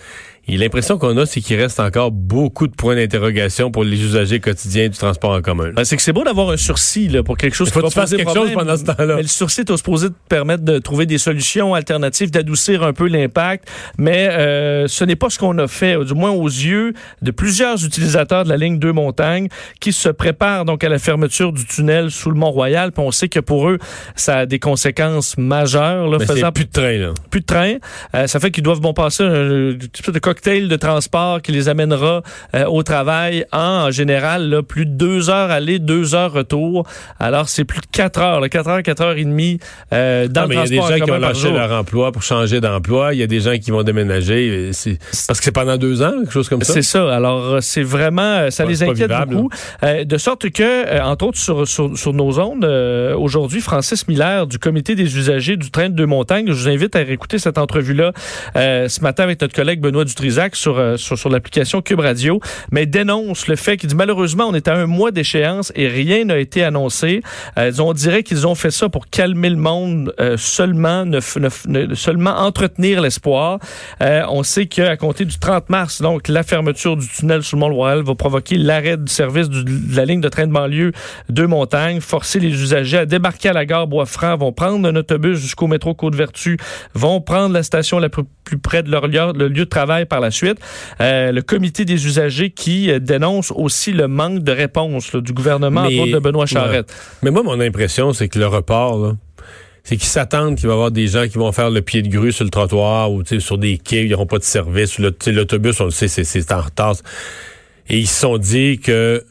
Et 0.49 0.55
l'impression 0.57 0.97
qu'on 0.97 1.17
a, 1.17 1.25
c'est 1.25 1.41
qu'il 1.41 1.59
reste 1.59 1.79
encore 1.79 2.11
beaucoup 2.11 2.67
de 2.67 2.73
points 2.73 2.95
d'interrogation 2.95 3.69
pour 3.69 3.83
les 3.83 4.01
usagers 4.01 4.39
quotidiens 4.39 4.87
du 4.87 4.97
transport 4.97 5.31
en 5.31 5.41
commun. 5.41 5.71
Ben, 5.75 5.83
c'est 5.83 5.97
que 5.97 6.01
c'est 6.01 6.13
beau 6.13 6.23
d'avoir 6.23 6.51
un 6.51 6.57
sursis 6.57 7.09
là, 7.09 7.21
pour 7.21 7.35
quelque 7.37 7.53
chose 7.55 7.67
Il 7.67 7.73
faut 7.73 7.81
que 7.81 7.87
tu 7.87 7.93
fasses 7.93 8.11
quelque 8.11 8.27
chose 8.27 8.51
problème. 8.51 8.55
pendant 8.59 8.77
ce 8.77 8.83
temps-là. 8.85 9.15
Mais 9.17 9.23
le 9.23 9.27
sursis 9.27 9.61
est 9.61 9.75
supposé 9.77 10.07
te 10.07 10.13
permettre 10.29 10.63
de 10.63 10.79
trouver 10.79 11.05
des 11.05 11.17
solutions 11.17 11.73
alternatives, 11.73 12.31
d'adoucir 12.31 12.83
un 12.83 12.93
peu 12.93 13.07
l'impact. 13.07 13.67
Mais 13.97 14.29
euh, 14.29 14.87
ce 14.87 15.03
n'est 15.03 15.17
pas 15.17 15.29
ce 15.29 15.37
qu'on 15.37 15.57
a 15.57 15.67
fait, 15.67 15.97
du 16.05 16.13
moins 16.13 16.31
aux 16.31 16.47
yeux 16.47 16.93
de 17.21 17.31
plusieurs 17.31 17.83
utilisateurs 17.83 18.45
de 18.45 18.49
la 18.49 18.57
ligne 18.57 18.79
2 18.79 18.93
Montagne 18.93 19.49
qui 19.81 19.91
se 19.91 20.09
préparent 20.09 20.63
donc 20.63 20.83
à 20.83 20.89
la 20.89 20.97
fermeture 20.99 21.51
du 21.51 21.65
tunnel 21.65 22.09
sous 22.09 22.31
le 22.31 22.37
Mont-Royal. 22.37 22.93
Puis 22.93 23.03
on 23.05 23.11
sait 23.11 23.27
que 23.27 23.41
pour 23.41 23.67
eux, 23.69 23.79
ça 24.15 24.37
a 24.39 24.45
des 24.45 24.59
conséquences 24.59 25.37
majeures, 25.37 26.07
là, 26.07 26.17
Mais 26.19 26.25
faisant 26.25 26.51
plus 26.53 26.65
de 26.65 26.71
train, 26.71 26.97
là. 26.97 27.13
plus 27.29 27.41
de 27.41 27.45
train. 27.45 27.73
Euh, 28.15 28.27
ça 28.27 28.39
fait 28.39 28.51
qu'ils 28.51 28.63
doivent 28.63 28.79
bon 28.79 28.93
passer 28.93 29.23
un, 29.23 29.71
un 29.71 29.77
peu 30.03 30.11
de 30.13 30.19
cocktail 30.37 30.67
de 30.67 30.75
transport 30.75 31.41
qui 31.41 31.51
les 31.51 31.69
amènera 31.69 32.21
euh, 32.55 32.65
au 32.65 32.83
travail 32.83 33.45
en, 33.51 33.87
en 33.87 33.91
général 33.91 34.49
là, 34.49 34.61
plus 34.61 34.85
de 34.85 34.91
deux 34.91 35.29
heures 35.29 35.49
aller, 35.49 35.79
deux 35.79 36.15
heures 36.15 36.31
retour. 36.31 36.87
Alors 37.19 37.49
c'est 37.49 37.65
plus 37.65 37.81
de 37.81 37.87
quatre 37.91 38.19
heures, 38.19 38.39
là, 38.39 38.49
quatre 38.49 38.69
heures, 38.69 38.83
quatre 38.83 39.01
heures 39.01 39.17
et 39.17 39.25
demie 39.25 39.59
euh, 39.93 40.27
dans 40.27 40.43
Non, 40.43 40.47
mais 40.47 40.55
le 40.55 40.61
il 40.67 40.75
y 40.75 40.77
a 40.77 40.79
transport 40.79 40.87
des 40.89 40.93
en 40.93 40.97
gens 40.99 41.05
qui 41.05 41.11
ont 41.11 41.19
lâché 41.19 41.51
leur 41.51 41.71
emploi 41.71 42.11
pour 42.11 42.23
changer 42.23 42.61
d'emploi. 42.61 43.13
Il 43.13 43.19
y 43.19 43.23
a 43.23 43.27
des 43.27 43.39
gens 43.39 43.57
qui 43.57 43.71
vont 43.71 43.83
déménager. 43.83 44.71
Parce 45.27 45.39
que 45.39 45.45
c'est 45.45 45.51
pendant 45.51 45.77
deux 45.77 46.01
ans, 46.01 46.11
quelque 46.19 46.33
chose 46.33 46.49
comme 46.49 46.61
ça? 46.61 46.73
C'est 46.73 46.81
ça. 46.81 47.13
Alors, 47.13 47.45
euh, 47.45 47.61
c'est 47.61 47.83
vraiment, 47.83 48.21
euh, 48.21 48.49
ça 48.49 48.63
Ouais, 48.63 48.71
les 48.71 48.83
inquiète 48.83 48.97
vivable, 48.97 49.35
beaucoup. 49.35 49.49
Euh, 49.83 50.03
de 50.03 50.17
sorte 50.17 50.49
que, 50.49 51.01
entre 51.01 51.27
autres, 51.27 51.37
sur, 51.37 51.67
sur, 51.67 51.97
sur 51.97 52.13
nos 52.13 52.39
ondes, 52.39 52.65
euh, 52.65 53.15
aujourd'hui, 53.15 53.61
Francis 53.61 54.07
Miller 54.07 54.45
du 54.45 54.59
Comité 54.59 54.95
des 54.95 55.17
usagers 55.17 55.57
du 55.57 55.71
train 55.71 55.89
de 55.89 55.95
deux 55.95 56.05
montagnes, 56.05 56.47
je 56.47 56.51
vous 56.53 56.67
invite 56.69 56.95
à 56.95 56.99
réécouter 56.99 57.39
cette 57.39 57.57
entrevue-là 57.57 58.11
euh, 58.55 58.89
ce 58.89 59.01
matin 59.01 59.23
avec 59.23 59.39
notre 59.41 59.53
collègue 59.55 59.79
Benoît 59.79 60.03
Sur, 60.53 60.77
euh, 60.77 60.97
sur, 60.97 61.17
sur 61.17 61.29
l'application 61.29 61.81
Cube 61.81 61.99
Radio, 61.99 62.39
mais 62.71 62.85
dénonce 62.85 63.47
le 63.47 63.55
fait 63.55 63.77
qu'il 63.77 63.89
dit 63.89 63.95
malheureusement, 63.95 64.45
on 64.47 64.53
est 64.53 64.67
à 64.67 64.75
un 64.75 64.85
mois 64.85 65.11
d'échéance 65.11 65.71
et 65.75 65.87
rien 65.87 66.25
n'a 66.25 66.37
été 66.37 66.63
annoncé. 66.63 67.21
Euh, 67.57 67.71
on 67.79 67.93
dirait 67.93 68.23
qu'ils 68.23 68.47
ont 68.47 68.55
fait 68.55 68.71
ça 68.71 68.89
pour 68.89 69.07
calmer 69.07 69.49
le 69.49 69.55
monde 69.55 70.13
euh, 70.19 70.37
seulement, 70.37 71.05
seulement 71.93 72.31
entretenir 72.31 73.01
l'espoir. 73.01 73.59
Euh, 74.01 74.23
on 74.29 74.43
sait 74.43 74.65
qu'à 74.67 74.97
compter 74.97 75.25
du 75.25 75.37
30 75.37 75.69
mars, 75.69 76.01
donc 76.01 76.27
la 76.27 76.43
fermeture 76.43 76.97
du 76.97 77.07
tunnel 77.07 77.43
sous 77.43 77.55
le 77.55 77.61
Mont-Royal 77.61 78.03
va 78.03 78.15
provoquer 78.15 78.57
l'arrêt 78.57 78.97
du 78.97 79.11
service 79.11 79.49
de 79.49 79.95
la 79.95 80.05
ligne 80.05 80.21
de 80.21 80.29
train 80.29 80.47
de 80.47 80.53
banlieue 80.53 80.91
de 81.29 81.45
Montagne, 81.45 82.01
forcer 82.01 82.39
les 82.39 82.49
usagers 82.49 82.99
à 82.99 83.05
débarquer 83.05 83.49
à 83.49 83.53
la 83.53 83.65
gare 83.65 83.87
Bois-Franc, 83.87 84.37
vont 84.37 84.51
prendre 84.51 84.87
un 84.87 84.95
autobus 84.95 85.39
jusqu'au 85.39 85.67
métro 85.67 85.93
Côte-Vertu, 85.93 86.57
vont 86.93 87.21
prendre 87.21 87.53
la 87.53 87.63
station 87.63 87.99
la 87.99 88.09
plus, 88.09 88.23
plus 88.43 88.57
près 88.57 88.83
de 88.83 88.91
leur 88.91 89.07
lieu, 89.07 89.33
de 89.33 89.63
travail 89.63 90.05
la 90.19 90.31
suite. 90.31 90.57
Euh, 91.01 91.31
le 91.31 91.41
comité 91.41 91.85
des 91.85 92.05
usagers 92.05 92.49
qui 92.51 92.91
euh, 92.91 92.99
dénonce 92.99 93.51
aussi 93.55 93.91
le 93.91 94.07
manque 94.07 94.39
de 94.43 94.51
réponse 94.51 95.13
là, 95.13 95.21
du 95.21 95.33
gouvernement, 95.33 95.83
Mais- 95.89 95.99
autres 95.99 96.13
de 96.13 96.19
Benoît 96.19 96.45
Charette. 96.45 96.93
Mais 97.23 97.31
moi, 97.31 97.43
mon 97.43 97.59
impression, 97.59 98.13
c'est 98.13 98.27
que 98.27 98.39
le 98.39 98.47
report, 98.47 98.97
là, 98.99 99.15
c'est 99.83 99.95
qu'ils 99.95 100.07
s'attendent 100.09 100.55
qu'il 100.55 100.67
va 100.67 100.73
y 100.73 100.75
avoir 100.75 100.91
des 100.91 101.07
gens 101.07 101.27
qui 101.27 101.37
vont 101.37 101.51
faire 101.53 101.69
le 101.69 101.81
pied 101.81 102.01
de 102.01 102.09
grue 102.09 102.31
sur 102.33 102.43
le 102.43 102.49
trottoir 102.49 103.09
ou 103.11 103.23
sur 103.39 103.57
des 103.57 103.77
quais, 103.77 104.01
où 104.01 104.05
ils 104.05 104.09
n'auront 104.11 104.25
pas 104.25 104.37
de 104.39 104.43
service. 104.43 104.99
L'autobus, 104.99 105.79
on 105.79 105.85
le 105.85 105.91
sait, 105.91 106.07
c'est- 106.09 106.25
c'est 106.25 106.51
en 106.51 106.59
retard. 106.61 106.95
Et 107.89 107.97
ils 107.99 108.07
se 108.07 108.19
sont 108.19 108.37
dit 108.37 108.79
que 108.79 109.23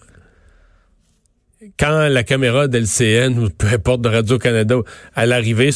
quand 1.79 2.09
la 2.09 2.23
caméra 2.23 2.69
d'LCN 2.69 3.39
ou 3.39 3.49
peu 3.51 3.67
importe 3.69 4.01
de 4.03 4.09
Radio-Canada, 4.09 4.77
à 5.15 5.27
l'arrivée 5.27 5.71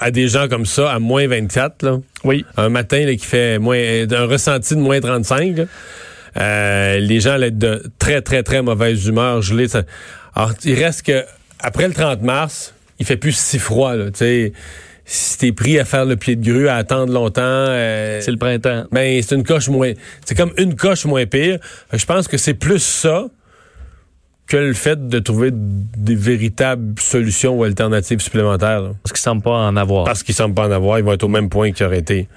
à 0.00 0.10
des 0.10 0.28
gens 0.28 0.48
comme 0.48 0.66
ça, 0.66 0.90
à 0.92 0.98
moins 0.98 1.26
24, 1.26 1.82
là, 1.82 1.98
Oui. 2.24 2.44
un 2.56 2.68
matin 2.68 3.04
là, 3.04 3.14
qui 3.14 3.26
fait 3.26 3.58
moins 3.58 3.78
un 3.78 4.24
ressenti 4.26 4.74
de 4.74 4.80
moins 4.80 5.00
35, 5.00 5.56
là, 5.58 5.64
euh, 6.38 6.98
les 6.98 7.20
gens 7.20 7.32
allaient 7.32 7.48
être 7.48 7.58
de 7.58 7.82
très, 7.98 8.22
très, 8.22 8.42
très 8.42 8.62
mauvaise 8.62 9.06
humeur, 9.06 9.42
gelés. 9.42 9.68
ça- 9.68 9.82
Alors, 10.34 10.52
il 10.64 10.74
reste 10.82 11.02
que 11.06 11.24
après 11.60 11.86
le 11.88 11.94
30 11.94 12.22
mars, 12.22 12.74
il 12.98 13.06
fait 13.06 13.16
plus 13.16 13.36
si 13.36 13.58
froid. 13.58 13.94
Là, 13.96 14.06
tu 14.06 14.18
sais. 14.18 14.52
si 15.04 15.36
t'es 15.36 15.52
pris 15.52 15.78
à 15.80 15.84
faire 15.84 16.04
le 16.06 16.14
pied 16.16 16.36
de 16.36 16.44
grue, 16.48 16.68
à 16.68 16.76
attendre 16.76 17.12
longtemps, 17.12 17.42
euh, 17.42 18.20
C'est 18.22 18.30
le 18.30 18.36
printemps. 18.38 18.84
ben 18.92 19.20
c'est 19.20 19.34
une 19.34 19.42
coche 19.42 19.68
moins. 19.68 19.92
C'est 20.24 20.36
comme 20.36 20.52
une 20.56 20.76
coche 20.76 21.04
moins 21.04 21.26
pire. 21.26 21.58
Je 21.92 22.04
pense 22.06 22.28
que 22.28 22.36
c'est 22.38 22.54
plus 22.54 22.78
ça 22.82 23.26
que 24.52 24.58
le 24.58 24.74
fait 24.74 25.08
de 25.08 25.18
trouver 25.18 25.50
des 25.50 26.14
véritables 26.14 27.00
solutions 27.00 27.56
ou 27.56 27.64
alternatives 27.64 28.20
supplémentaires. 28.20 28.82
là. 28.82 28.90
Parce 29.02 29.12
qu'ils 29.14 29.20
ne 29.20 29.32
semblent 29.32 29.42
pas 29.42 29.50
en 29.50 29.76
avoir. 29.78 30.04
Parce 30.04 30.22
qu'ils 30.22 30.34
semblent 30.34 30.54
pas 30.54 30.68
en 30.68 30.70
avoir, 30.70 30.98
ils 30.98 31.04
vont 31.06 31.12
être 31.12 31.22
au 31.22 31.28
même 31.28 31.48
point 31.48 31.72
qu'ils 31.72 31.86
auraient 31.86 32.00
été. 32.00 32.28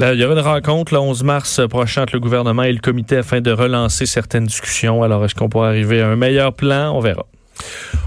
Euh, 0.00 0.14
Il 0.14 0.20
y 0.20 0.24
aura 0.24 0.32
une 0.32 0.40
rencontre 0.40 0.94
le 0.94 1.00
11 1.00 1.24
mars 1.24 1.60
prochain 1.68 2.04
entre 2.04 2.14
le 2.14 2.20
gouvernement 2.20 2.62
et 2.62 2.72
le 2.72 2.78
comité 2.78 3.18
afin 3.18 3.42
de 3.42 3.50
relancer 3.50 4.06
certaines 4.06 4.46
discussions. 4.46 5.02
Alors, 5.02 5.22
est-ce 5.26 5.34
qu'on 5.34 5.50
pourra 5.50 5.68
arriver 5.68 6.00
à 6.00 6.08
un 6.08 6.16
meilleur 6.16 6.54
plan? 6.54 6.96
On 6.96 7.00
verra. 7.00 7.26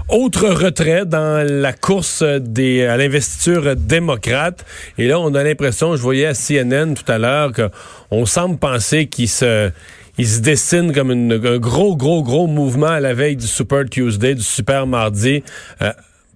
Autre 0.08 0.48
retrait 0.48 1.06
dans 1.06 1.46
la 1.48 1.72
course 1.72 2.24
des, 2.24 2.84
à 2.84 2.96
l'investiture 2.96 3.76
démocrate. 3.76 4.66
Et 4.98 5.06
là, 5.06 5.20
on 5.20 5.32
a 5.36 5.44
l'impression, 5.44 5.94
je 5.94 6.02
voyais 6.02 6.26
à 6.26 6.34
CNN 6.34 6.94
tout 6.94 7.10
à 7.12 7.18
l'heure, 7.18 7.52
qu'on 7.52 8.26
semble 8.26 8.58
penser 8.58 9.06
qu'il 9.06 9.28
se, 9.28 9.70
il 10.18 10.26
se 10.26 10.40
dessine 10.40 10.92
comme 10.92 11.10
un 11.10 11.58
gros, 11.58 11.96
gros, 11.96 12.22
gros 12.22 12.46
mouvement 12.46 12.88
à 12.88 13.00
la 13.00 13.14
veille 13.14 13.36
du 13.36 13.46
Super 13.46 13.84
Tuesday, 13.88 14.34
du 14.34 14.42
Super 14.42 14.86
Mardi, 14.86 15.42
euh, 15.80 15.92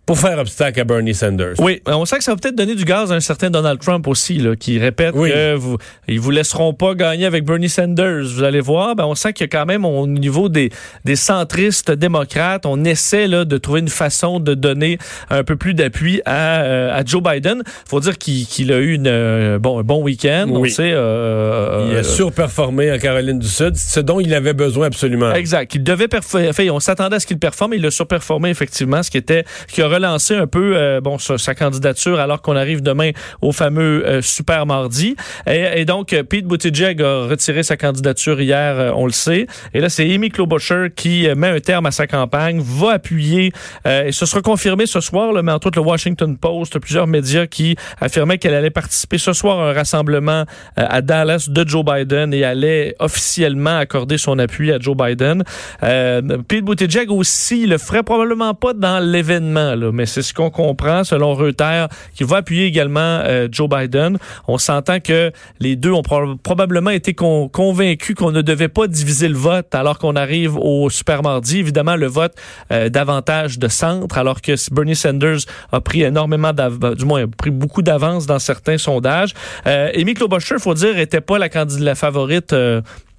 pour 0.06 0.18
faire 0.18 0.38
obstacle 0.38 0.80
à 0.80 0.84
Bernie 0.84 1.14
Sanders. 1.14 1.54
Oui, 1.58 1.82
on 1.86 2.04
sent 2.04 2.18
que 2.18 2.24
ça 2.24 2.30
va 2.32 2.36
peut-être 2.36 2.54
donner 2.54 2.76
du 2.76 2.84
gaz 2.84 3.10
à 3.10 3.16
un 3.16 3.20
certain 3.20 3.50
Donald 3.50 3.80
Trump 3.80 4.06
aussi, 4.06 4.38
là, 4.38 4.54
qui 4.54 4.78
répète 4.78 5.14
Oui. 5.16 5.30
que 5.30 5.54
vous, 5.56 5.76
ils 6.06 6.20
vous 6.20 6.30
laisseront 6.30 6.72
pas 6.74 6.94
gagner 6.94 7.26
avec 7.26 7.44
Bernie 7.44 7.68
Sanders. 7.68 8.22
Vous 8.22 8.44
allez 8.44 8.60
voir, 8.60 8.94
ben, 8.94 9.04
on 9.04 9.16
sent 9.16 9.32
qu'il 9.32 9.42
y 9.44 9.48
a 9.48 9.58
quand 9.58 9.66
même 9.66 9.84
au 9.84 10.06
niveau 10.06 10.48
des, 10.48 10.70
des 11.04 11.16
centristes 11.16 11.90
démocrates, 11.90 12.66
on 12.66 12.84
essaie 12.84 13.26
là, 13.26 13.44
de 13.44 13.58
trouver 13.58 13.80
une 13.80 13.88
façon 13.88 14.38
de 14.38 14.54
donner 14.54 14.98
un 15.28 15.42
peu 15.42 15.56
plus 15.56 15.74
d'appui 15.74 16.20
à, 16.24 16.60
euh, 16.62 16.92
à 16.96 17.04
Joe 17.04 17.22
Biden. 17.22 17.62
faut 17.88 17.98
dire 18.00 18.16
qu'il 18.16 18.46
qu'il 18.46 18.72
a 18.72 18.78
eu 18.78 18.94
une, 18.94 19.08
euh, 19.08 19.58
bon, 19.58 19.80
un 19.80 19.82
bon 19.82 20.02
week-end. 20.02 20.46
On 20.50 20.60
Oui. 20.60 20.70
sait, 20.70 20.92
euh, 20.92 21.88
Il 21.90 21.96
euh, 21.96 22.00
a 22.00 22.04
surperformé 22.04 22.92
en 22.92 22.98
Caroline 22.98 23.38
du 23.40 23.48
Sud, 23.48 23.74
ce 23.76 23.98
dont 24.00 24.20
il 24.20 24.32
avait 24.34 24.52
besoin 24.54 24.86
absolument. 24.86 25.32
Exact. 25.34 25.74
Il 25.74 25.82
devait 25.82 26.06
performer. 26.08 26.48
Enfin, 26.50 26.64
on 26.70 26.78
s'attendait 26.80 27.16
à 27.16 27.20
ce 27.20 27.26
qu'il 27.26 27.38
performe. 27.38 27.74
Il 27.74 27.84
a 27.84 27.90
surperformé 27.90 28.50
effectivement, 28.50 29.02
ce 29.02 29.10
qui 29.10 29.18
était, 29.18 29.44
ce 29.68 29.74
qui 29.74 29.82
a 29.82 29.88
relancé 29.96 30.36
un 30.36 30.46
peu, 30.46 30.76
euh, 30.76 31.00
bon, 31.00 31.18
sa, 31.18 31.54
candidature 31.54 32.20
alors 32.20 32.42
qu'on 32.42 32.56
arrive 32.56 32.82
demain 32.82 33.10
au 33.40 33.52
fameux 33.52 34.06
euh, 34.06 34.22
super 34.22 34.66
mardi. 34.66 35.16
Et, 35.46 35.84
donc, 35.84 36.12
euh, 36.12 36.22
Pete 36.22 36.46
Buttigieg 36.46 37.02
a 37.02 37.26
retiré 37.26 37.62
sa 37.62 37.76
candidature 37.76 38.40
hier, 38.40 38.92
on 38.96 39.06
le 39.06 39.12
sait. 39.12 39.46
Et 39.74 39.80
là, 39.80 39.88
c'est 39.88 40.12
Amy 40.12 40.28
Klobuchar 40.30 40.88
qui 40.94 41.28
met 41.36 41.48
un 41.48 41.60
terme 41.60 41.86
à 41.86 41.90
sa 41.90 42.06
campagne, 42.06 42.60
va 42.60 42.92
appuyer. 42.92 43.52
et 43.84 44.12
ce 44.12 44.26
sera 44.26 44.42
confirmé 44.42 44.86
ce 44.86 45.00
soir, 45.00 45.32
là, 45.32 45.42
mais 45.42 45.52
entre 45.52 45.68
autres 45.68 45.80
le 45.80 45.86
Washington 45.86 46.36
Post, 46.36 46.78
plusieurs 46.78 47.06
médias 47.06 47.46
qui 47.46 47.76
affirmaient 48.00 48.38
qu'elle 48.38 48.54
allait 48.54 48.70
participer 48.70 49.18
ce 49.18 49.32
soir 49.32 49.60
à 49.60 49.70
un 49.70 49.72
rassemblement 49.72 50.44
à 50.76 51.00
Dallas 51.00 51.46
de 51.48 51.66
Joe 51.66 51.84
Biden 51.84 52.34
et 52.34 52.44
allait 52.44 52.94
officiellement 52.98 53.78
accorder 53.78 54.18
son 54.18 54.38
appui 54.38 54.72
à 54.72 54.78
Joe 54.78 54.96
Biden. 54.96 55.42
Pete 55.80 56.64
Buttigieg 56.64 57.10
aussi 57.10 57.66
le 57.66 57.78
ferait 57.78 58.02
probablement 58.02 58.54
pas 58.54 58.72
dans 58.74 59.00
l'événement, 59.00 59.74
mais 59.92 60.06
c'est 60.06 60.22
ce 60.22 60.32
qu'on 60.34 60.50
comprend 60.50 61.04
selon 61.04 61.34
Reuters, 61.34 61.88
qui 62.14 62.24
va 62.24 62.38
appuyer 62.38 62.66
également 62.66 63.00
euh, 63.00 63.48
Joe 63.50 63.68
Biden. 63.68 64.18
On 64.48 64.58
s'entend 64.58 65.00
que 65.00 65.32
les 65.60 65.76
deux 65.76 65.92
ont 65.92 66.02
pro- 66.02 66.36
probablement 66.42 66.90
été 66.90 67.14
con- 67.14 67.48
convaincus 67.48 68.14
qu'on 68.16 68.32
ne 68.32 68.42
devait 68.42 68.68
pas 68.68 68.86
diviser 68.86 69.28
le 69.28 69.36
vote 69.36 69.74
alors 69.74 69.98
qu'on 69.98 70.16
arrive 70.16 70.56
au 70.56 70.90
super 70.90 71.22
mardi. 71.22 71.58
Évidemment, 71.58 71.96
le 71.96 72.06
vote 72.06 72.34
euh, 72.72 72.88
davantage 72.88 73.58
de 73.58 73.68
centre, 73.68 74.18
alors 74.18 74.40
que 74.40 74.52
Bernie 74.72 74.96
Sanders 74.96 75.40
a 75.72 75.80
pris 75.80 76.02
énormément 76.02 76.52
d'avance, 76.52 76.96
du 76.96 77.04
moins 77.04 77.24
a 77.24 77.26
pris 77.26 77.50
beaucoup 77.50 77.82
d'avance 77.82 78.26
dans 78.26 78.38
certains 78.38 78.78
sondages. 78.78 79.34
Euh, 79.66 79.90
Amy 79.94 80.14
Klobuchar, 80.14 80.58
faut 80.58 80.74
dire, 80.74 80.98
était 80.98 81.20
pas 81.20 81.38
la 81.38 81.48
candidate 81.48 81.82
la 81.84 81.94
favorite. 81.94 82.52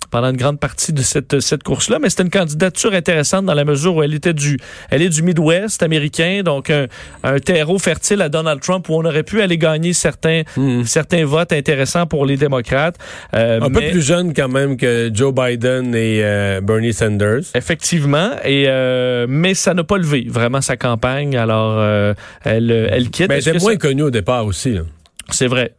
Pendant 0.10 0.30
une 0.30 0.38
grande 0.38 0.60
partie 0.60 0.94
de 0.94 1.02
cette, 1.02 1.40
cette 1.40 1.64
course-là, 1.64 2.00
mais 2.02 2.10
c'était 2.10 2.24
une 2.24 2.30
candidature 2.30 2.94
intéressante 2.94 3.46
dans 3.46 3.54
la 3.54 3.66
mesure 3.66 3.96
où 3.96 4.04
elle 4.04 4.14
était 4.14 4.34
du, 4.34 4.58
elle 4.90 5.02
est 5.02 5.10
du 5.10 5.22
Midwest 5.24 5.84
américain, 5.84 6.42
donc 6.44 6.70
un, 6.70 6.88
un 7.24 7.40
terreau 7.40 7.78
fertile 7.80 8.22
à 8.22 8.30
Donald 8.30 8.62
Trump 8.62 8.88
où 8.90 8.94
on 8.94 9.04
aurait 9.06 9.24
pu 9.24 9.42
aller 9.42 9.58
gagner 9.58 9.94
certains, 9.94 10.44
certains 10.86 11.26
votes 11.26 11.54
intéressants 11.54 12.06
pour 12.08 12.26
les 12.26 12.38
démocrates. 12.38 12.96
Euh, 13.34 13.60
Un 13.62 13.70
peu 13.70 13.82
plus 13.82 14.02
jeune 14.02 14.34
quand 14.34 14.48
même 14.50 14.78
que 14.78 15.10
Joe 15.14 15.34
Biden 15.34 15.94
et 15.96 16.22
euh, 16.24 16.62
Bernie 16.62 16.94
Sanders. 16.94 17.42
Effectivement, 17.56 18.32
et 18.44 18.66
euh, 18.68 19.26
mais 19.30 19.54
ça 19.54 19.74
n'a 19.74 19.84
pas 19.84 19.98
levé 19.98 20.28
vraiment 20.30 20.62
sa 20.62 20.78
campagne. 20.78 21.36
Alors 21.38 21.76
euh, 21.80 22.14
elle, 22.44 22.72
elle 22.92 23.10
quitte. 23.10 23.30
Mais 23.30 23.36
elle 23.44 23.50
était 23.50 23.60
moins 23.60 23.74
ça- 23.74 23.78
connue 23.78 24.04
au 24.04 24.12
départ 24.12 24.46
aussi. 24.46 24.72
là. 24.74 24.82
C'est 25.30 25.48
vrai. 25.48 25.74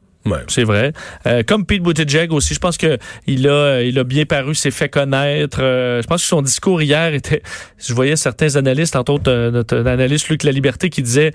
C'est 0.49 0.65
vrai. 0.65 0.93
Euh, 1.27 1.43
comme 1.47 1.65
Pete 1.65 1.83
Buttigieg 1.83 2.33
aussi, 2.33 2.55
je 2.55 2.59
pense 2.59 2.77
que 2.77 2.99
il 3.27 3.49
a, 3.49 3.83
il 3.83 3.99
a 3.99 4.05
bien 4.05 4.25
paru, 4.25 4.55
s'est 4.55 4.71
fait 4.71 4.89
connaître. 4.89 5.63
Euh, 5.63 6.03
je 6.03 6.07
pense 6.07 6.23
que 6.23 6.29
son 6.29 6.43
discours 6.43 6.83
hier 6.83 7.15
était. 7.15 7.43
Je 7.79 7.95
voyais 7.95 8.17
certains 8.17 8.57
analystes, 8.57 8.97
entre 8.97 9.13
autres 9.13 9.31
euh, 9.31 9.51
notre 9.51 9.77
analyste 9.77 10.29
Luc 10.29 10.43
La 10.43 10.53
Liberté, 10.53 10.91
qui 10.91 11.03
disait. 11.03 11.33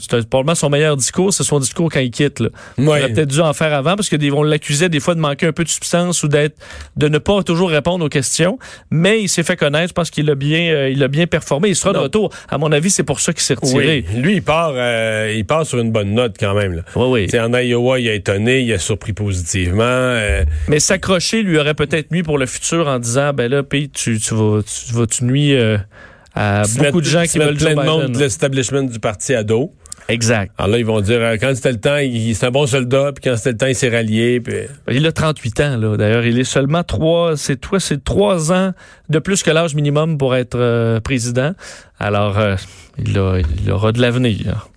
C'est 0.00 0.28
probablement 0.28 0.54
son 0.54 0.70
meilleur 0.70 0.96
discours, 0.96 1.32
c'est 1.32 1.44
son 1.44 1.58
discours 1.58 1.90
quand 1.90 2.00
il 2.00 2.10
quitte. 2.10 2.40
Là. 2.40 2.48
Il 2.78 2.84
aurait 2.88 3.12
peut-être 3.12 3.28
dû 3.28 3.40
en 3.40 3.52
faire 3.52 3.72
avant 3.74 3.96
parce 3.96 4.08
que 4.08 4.16
des- 4.16 4.30
on 4.30 4.42
l'accusait 4.42 4.88
des 4.88 5.00
fois 5.00 5.14
de 5.14 5.20
manquer 5.20 5.46
un 5.46 5.52
peu 5.52 5.64
de 5.64 5.68
substance 5.68 6.22
ou 6.22 6.28
d'être 6.28 6.56
de 6.96 7.08
ne 7.08 7.18
pas 7.18 7.42
toujours 7.42 7.70
répondre 7.70 8.04
aux 8.04 8.08
questions. 8.08 8.58
Mais 8.90 9.20
il 9.22 9.28
s'est 9.28 9.42
fait 9.42 9.56
connaître. 9.56 9.92
Pense 9.94 10.10
qu'il 10.10 10.28
a 10.30 10.34
bien, 10.34 10.72
euh, 10.72 10.90
il 10.90 11.02
a 11.02 11.08
bien 11.08 11.26
performé. 11.26 11.68
Il 11.68 11.76
sera 11.76 11.92
de 11.92 11.98
retour. 11.98 12.30
À 12.48 12.58
mon 12.58 12.70
avis, 12.72 12.90
c'est 12.90 13.02
pour 13.04 13.20
ça 13.20 13.32
qu'il 13.32 13.42
s'est 13.42 13.54
retiré. 13.54 14.04
Oui. 14.14 14.20
Lui, 14.20 14.34
il 14.36 14.42
part, 14.42 14.72
euh, 14.74 15.32
il 15.36 15.44
part 15.44 15.66
sur 15.66 15.78
une 15.78 15.90
bonne 15.92 16.14
note 16.14 16.36
quand 16.38 16.54
même. 16.54 16.72
Là. 16.74 16.82
Oui, 16.96 17.28
oui. 17.32 17.40
En 17.40 17.52
Iowa, 17.54 17.98
il 18.00 18.08
a 18.08 18.14
étonné, 18.14 18.60
il 18.60 18.72
a 18.72 18.78
surpris 18.78 19.12
positivement. 19.12 19.82
euh, 19.84 20.44
Mais 20.68 20.80
s'accrocher 20.80 21.42
lui 21.42 21.58
aurait 21.58 21.74
peut-être 21.74 22.10
nuit 22.10 22.22
pour 22.22 22.38
le 22.38 22.46
futur 22.46 22.88
en 22.88 22.98
disant 22.98 23.32
ben 23.32 23.50
là, 23.50 23.62
Pete, 23.62 23.92
tu, 23.92 24.18
tu 24.18 24.34
vas, 24.34 24.60
tu 24.62 24.92
vas, 24.94 25.06
tu 25.06 25.24
nuis 25.24 25.54
à 26.34 26.62
beaucoup 26.62 26.82
mettre- 26.82 27.00
de 27.00 27.04
gens 27.04 27.22
qui 27.24 27.38
veulent 27.38 27.56
plein 27.56 27.74
de 27.74 27.80
monde 27.86 28.12
de 28.12 28.18
l'establishment 28.18 28.82
du 28.84 28.98
parti 29.00 29.34
à 29.34 29.42
dos. 29.42 29.72
Exact. 30.10 30.52
Alors 30.58 30.72
là, 30.72 30.78
ils 30.78 30.84
vont 30.84 31.00
dire, 31.00 31.20
euh, 31.20 31.36
quand 31.40 31.54
c'était 31.54 31.72
le 31.72 31.80
temps, 31.80 31.96
il, 31.96 32.34
c'est 32.34 32.46
un 32.46 32.50
bon 32.50 32.66
soldat, 32.66 33.12
puis 33.14 33.30
quand 33.30 33.36
c'était 33.36 33.52
le 33.52 33.56
temps, 33.56 33.66
il 33.66 33.74
s'est 33.74 33.88
rallié. 33.88 34.40
Puis... 34.40 34.54
Il 34.90 35.06
a 35.06 35.12
38 35.12 35.60
ans 35.60 35.76
là. 35.76 35.96
D'ailleurs, 35.96 36.24
il 36.24 36.38
est 36.38 36.44
seulement 36.44 36.82
trois, 36.82 37.36
c'est 37.36 37.56
toi, 37.56 37.78
c'est 37.78 38.02
trois 38.02 38.52
ans 38.52 38.72
de 39.08 39.18
plus 39.18 39.42
que 39.42 39.50
l'âge 39.50 39.74
minimum 39.74 40.18
pour 40.18 40.34
être 40.34 40.58
euh, 40.58 41.00
président. 41.00 41.52
Alors, 41.98 42.38
euh, 42.38 42.56
il, 42.98 43.18
a, 43.18 43.38
il 43.62 43.70
aura 43.70 43.92
de 43.92 44.00
l'avenir. 44.00 44.68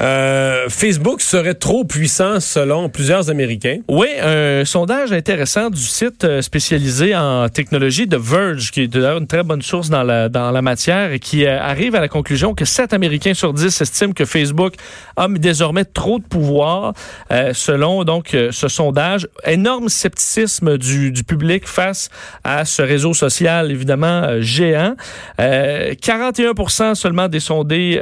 Euh, 0.00 0.68
Facebook 0.68 1.20
serait 1.20 1.54
trop 1.54 1.84
puissant 1.84 2.40
selon 2.40 2.88
plusieurs 2.88 3.30
Américains. 3.30 3.78
Oui, 3.88 4.06
un 4.22 4.64
sondage 4.64 5.12
intéressant 5.12 5.70
du 5.70 5.80
site 5.80 6.24
euh, 6.24 6.40
spécialisé 6.40 7.16
en 7.16 7.48
technologie 7.48 8.06
de 8.06 8.16
Verge, 8.16 8.70
qui 8.70 8.82
est 8.82 8.88
d'ailleurs 8.88 9.18
une 9.18 9.26
très 9.26 9.42
bonne 9.42 9.62
source 9.62 9.90
dans 9.90 10.04
la, 10.04 10.28
dans 10.28 10.50
la 10.50 10.62
matière 10.62 11.12
et 11.12 11.18
qui 11.18 11.46
euh, 11.46 11.60
arrive 11.60 11.94
à 11.94 12.00
la 12.00 12.08
conclusion 12.08 12.54
que 12.54 12.64
7 12.64 12.92
Américains 12.92 13.34
sur 13.34 13.52
10 13.52 13.80
estiment 13.80 14.12
que 14.12 14.24
Facebook 14.24 14.74
a 15.16 15.26
désormais 15.28 15.84
trop 15.84 16.18
de 16.18 16.24
pouvoir, 16.24 16.94
selon 17.52 18.04
donc 18.04 18.28
ce 18.30 18.68
sondage. 18.68 19.28
Énorme 19.44 19.88
scepticisme 19.88 20.78
du, 20.78 21.10
du 21.10 21.24
public 21.24 21.66
face 21.66 22.08
à 22.44 22.64
ce 22.64 22.82
réseau 22.82 23.14
social, 23.14 23.70
évidemment, 23.70 24.40
géant. 24.40 24.94
Euh, 25.40 25.94
41 26.00 26.94
seulement 26.94 27.28
des 27.28 27.40
sondés 27.40 28.00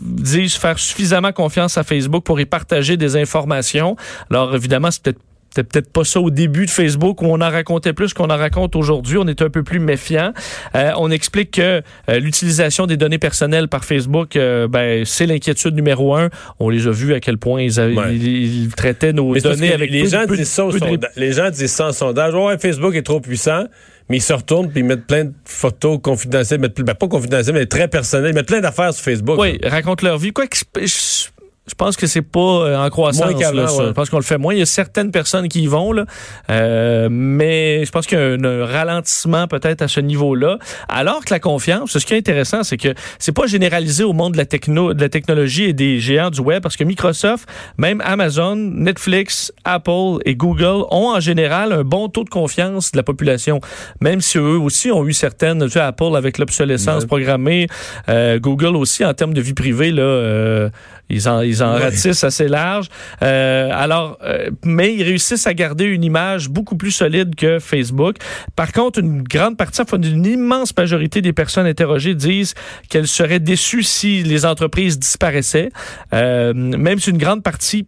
disent 0.00 0.54
faire 0.54 0.78
suffisamment 0.78 1.09
confiance 1.32 1.78
à 1.78 1.82
Facebook 1.82 2.24
pour 2.24 2.40
y 2.40 2.46
partager 2.46 2.96
des 2.96 3.16
informations. 3.16 3.96
Alors, 4.30 4.54
évidemment, 4.54 4.90
c'est 4.90 5.02
peut-être 5.02 5.18
c'était 5.52 5.64
peut-être 5.64 5.90
pas 5.92 6.04
ça 6.04 6.20
au 6.20 6.30
début 6.30 6.64
de 6.66 6.70
Facebook 6.70 7.22
où 7.22 7.24
on 7.26 7.40
en 7.40 7.50
racontait 7.50 7.92
plus 7.92 8.14
qu'on 8.14 8.30
en 8.30 8.36
raconte 8.36 8.76
aujourd'hui. 8.76 9.18
On 9.18 9.26
est 9.26 9.42
un 9.42 9.50
peu 9.50 9.64
plus 9.64 9.80
méfiant. 9.80 10.32
Euh, 10.76 10.92
on 10.96 11.10
explique 11.10 11.50
que 11.50 11.82
euh, 12.08 12.18
l'utilisation 12.20 12.86
des 12.86 12.96
données 12.96 13.18
personnelles 13.18 13.66
par 13.66 13.84
Facebook, 13.84 14.36
euh, 14.36 14.68
ben, 14.68 15.04
c'est 15.04 15.26
l'inquiétude 15.26 15.74
numéro 15.74 16.14
un. 16.14 16.28
On 16.60 16.68
les 16.68 16.86
a 16.86 16.92
vus 16.92 17.14
à 17.14 17.18
quel 17.18 17.36
point 17.36 17.62
ils, 17.62 17.80
avaient- 17.80 17.96
Ouais. 17.96 18.14
ils, 18.14 18.62
ils 18.66 18.68
traitaient 18.68 19.12
nos 19.12 19.32
Mais 19.32 19.40
données 19.40 19.72
avec 19.72 19.90
les 19.90 20.04
peu- 20.04 20.08
gens 20.10 20.24
peu- 20.28 20.36
disent 20.36 20.48
ça 20.48 20.62
peu 20.66 20.98
Les 21.16 21.32
gens 21.32 21.50
disent 21.50 21.72
ça 21.72 21.88
en 21.88 21.92
sondage. 21.92 22.32
Ouais, 22.32 22.56
Facebook 22.56 22.94
est 22.94 23.02
trop 23.02 23.18
puissant, 23.18 23.64
mais 24.10 24.18
ils 24.18 24.22
se 24.22 24.32
retournent 24.34 24.68
puis 24.70 24.80
ils 24.80 24.84
mettent 24.84 25.06
plein 25.06 25.24
de 25.24 25.32
photos 25.46 25.98
confidentielles, 26.02 26.60
mettent, 26.60 26.80
ben, 26.82 26.94
pas 26.94 27.08
confidentielles, 27.08 27.54
mais 27.54 27.64
très 27.66 27.88
personnelles. 27.88 28.32
Ils 28.32 28.34
mettent 28.34 28.48
plein 28.48 28.60
d'affaires 28.60 28.92
sur 28.92 29.04
Facebook. 29.04 29.38
Oui, 29.40 29.58
racontent 29.64 30.06
leur 30.06 30.18
vie. 30.18 30.32
Quoi 30.32 30.46
que 30.46 30.56
je, 30.56 30.86
je- 30.86 31.28
je 31.66 31.74
pense 31.76 31.96
que 31.96 32.06
c'est 32.08 32.22
pas 32.22 32.40
euh, 32.40 32.76
en 32.76 32.90
croissance. 32.90 33.30
Moins 33.30 33.52
là, 33.52 33.72
ouais. 33.72 33.84
Je 33.86 33.92
pense 33.92 34.10
qu'on 34.10 34.16
le 34.18 34.24
fait 34.24 34.38
moins. 34.38 34.54
Il 34.54 34.58
y 34.58 34.62
a 34.62 34.66
certaines 34.66 35.12
personnes 35.12 35.46
qui 35.48 35.62
y 35.62 35.66
vont, 35.68 35.92
là, 35.92 36.04
Euh, 36.50 37.08
mais 37.10 37.84
je 37.84 37.90
pense 37.92 38.06
qu'il 38.06 38.18
y 38.18 38.20
a 38.20 38.24
un, 38.24 38.42
un 38.44 38.66
ralentissement 38.66 39.46
peut-être 39.46 39.82
à 39.82 39.88
ce 39.88 40.00
niveau-là. 40.00 40.58
Alors 40.88 41.24
que 41.24 41.32
la 41.32 41.38
confiance, 41.38 41.96
ce 41.96 42.04
qui 42.04 42.14
est 42.14 42.18
intéressant, 42.18 42.64
c'est 42.64 42.76
que 42.76 42.88
c'est 43.18 43.32
pas 43.32 43.46
généralisé 43.46 44.02
au 44.04 44.12
monde 44.12 44.32
de 44.32 44.38
la 44.38 44.46
techno, 44.46 44.94
de 44.94 45.00
la 45.00 45.08
technologie 45.08 45.64
et 45.64 45.72
des 45.72 46.00
géants 46.00 46.30
du 46.30 46.40
web, 46.40 46.62
parce 46.62 46.76
que 46.76 46.82
Microsoft, 46.84 47.48
même 47.78 48.00
Amazon, 48.04 48.56
Netflix, 48.56 49.52
Apple 49.64 50.18
et 50.24 50.34
Google 50.34 50.84
ont 50.90 51.14
en 51.14 51.20
général 51.20 51.72
un 51.72 51.84
bon 51.84 52.08
taux 52.08 52.24
de 52.24 52.30
confiance 52.30 52.90
de 52.92 52.96
la 52.96 53.02
population, 53.04 53.60
même 54.00 54.20
si 54.20 54.38
eux 54.38 54.58
aussi 54.58 54.90
ont 54.90 55.06
eu 55.06 55.12
certaines, 55.12 55.62
tu 55.64 55.70
sais, 55.70 55.80
Apple 55.80 56.16
avec 56.16 56.38
l'obsolescence 56.38 57.02
Ouais. 57.02 57.06
programmée, 57.06 57.68
euh, 58.08 58.38
Google 58.40 58.74
aussi 58.76 59.04
en 59.04 59.14
termes 59.14 59.34
de 59.34 59.40
vie 59.40 59.54
privée 59.54 59.92
là. 59.92 60.02
euh, 60.02 60.70
ils 61.12 61.28
en, 61.28 61.40
ils 61.40 61.59
ils 61.60 61.64
en 61.64 61.72
ratissent 61.72 62.24
assez 62.24 62.48
large. 62.48 62.86
Euh, 63.22 63.70
alors, 63.72 64.18
euh, 64.24 64.50
mais 64.64 64.94
ils 64.94 65.02
réussissent 65.02 65.46
à 65.46 65.54
garder 65.54 65.84
une 65.84 66.04
image 66.04 66.48
beaucoup 66.48 66.76
plus 66.76 66.90
solide 66.90 67.34
que 67.34 67.58
Facebook. 67.58 68.16
Par 68.56 68.72
contre, 68.72 68.98
une 68.98 69.22
grande 69.22 69.56
partie, 69.56 69.80
enfin, 69.82 70.00
une 70.00 70.26
immense 70.26 70.76
majorité 70.76 71.22
des 71.22 71.32
personnes 71.32 71.66
interrogées 71.66 72.14
disent 72.14 72.54
qu'elles 72.88 73.08
seraient 73.08 73.40
déçues 73.40 73.82
si 73.82 74.22
les 74.22 74.46
entreprises 74.46 74.98
disparaissaient. 74.98 75.70
Euh, 76.12 76.52
même 76.54 76.98
si 76.98 77.10
une 77.10 77.18
grande 77.18 77.42
partie 77.42 77.86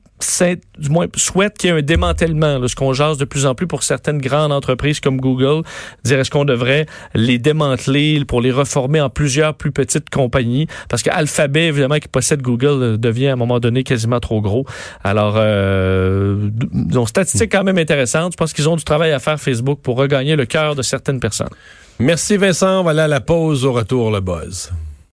du 0.78 0.88
moins 0.88 1.06
souhaite 1.16 1.58
qu'il 1.58 1.70
y 1.70 1.72
ait 1.72 1.76
un 1.76 1.82
démantèlement, 1.82 2.58
là, 2.58 2.68
ce 2.68 2.74
qu'on 2.74 2.92
jase 2.92 3.18
de 3.18 3.24
plus 3.24 3.46
en 3.46 3.54
plus 3.54 3.66
pour 3.66 3.82
certaines 3.82 4.18
grandes 4.18 4.52
entreprises 4.52 5.00
comme 5.00 5.20
Google, 5.20 5.62
dire 6.04 6.18
est-ce 6.18 6.30
qu'on 6.30 6.44
devrait 6.44 6.86
les 7.14 7.38
démanteler 7.38 8.24
pour 8.24 8.40
les 8.40 8.50
reformer 8.50 9.00
en 9.00 9.10
plusieurs 9.10 9.54
plus 9.54 9.72
petites 9.72 10.10
compagnies, 10.10 10.66
parce 10.88 11.02
qu'Alphabet, 11.02 11.66
évidemment, 11.66 11.98
qui 11.98 12.08
possède 12.08 12.42
Google, 12.42 12.82
euh, 12.82 12.96
devient 12.96 13.28
à 13.28 13.32
un 13.32 13.36
moment 13.36 13.60
donné 13.60 13.84
quasiment 13.84 14.20
trop 14.20 14.40
gros. 14.40 14.64
Alors, 15.04 15.34
euh, 15.36 16.48
donc, 16.72 17.08
statistique 17.08 17.52
quand 17.52 17.64
même 17.64 17.78
intéressante. 17.78 18.32
Je 18.32 18.36
pense 18.36 18.52
qu'ils 18.52 18.68
ont 18.68 18.76
du 18.76 18.84
travail 18.84 19.12
à 19.12 19.18
faire, 19.18 19.40
Facebook, 19.40 19.80
pour 19.82 19.96
regagner 19.96 20.36
le 20.36 20.46
cœur 20.46 20.74
de 20.74 20.82
certaines 20.82 21.20
personnes. 21.20 21.50
Merci 21.98 22.36
Vincent. 22.36 22.82
Voilà 22.82 23.08
la 23.08 23.20
pause 23.20 23.64
au 23.64 23.72
retour, 23.72 24.10
le 24.10 24.20
buzz. 24.20 24.72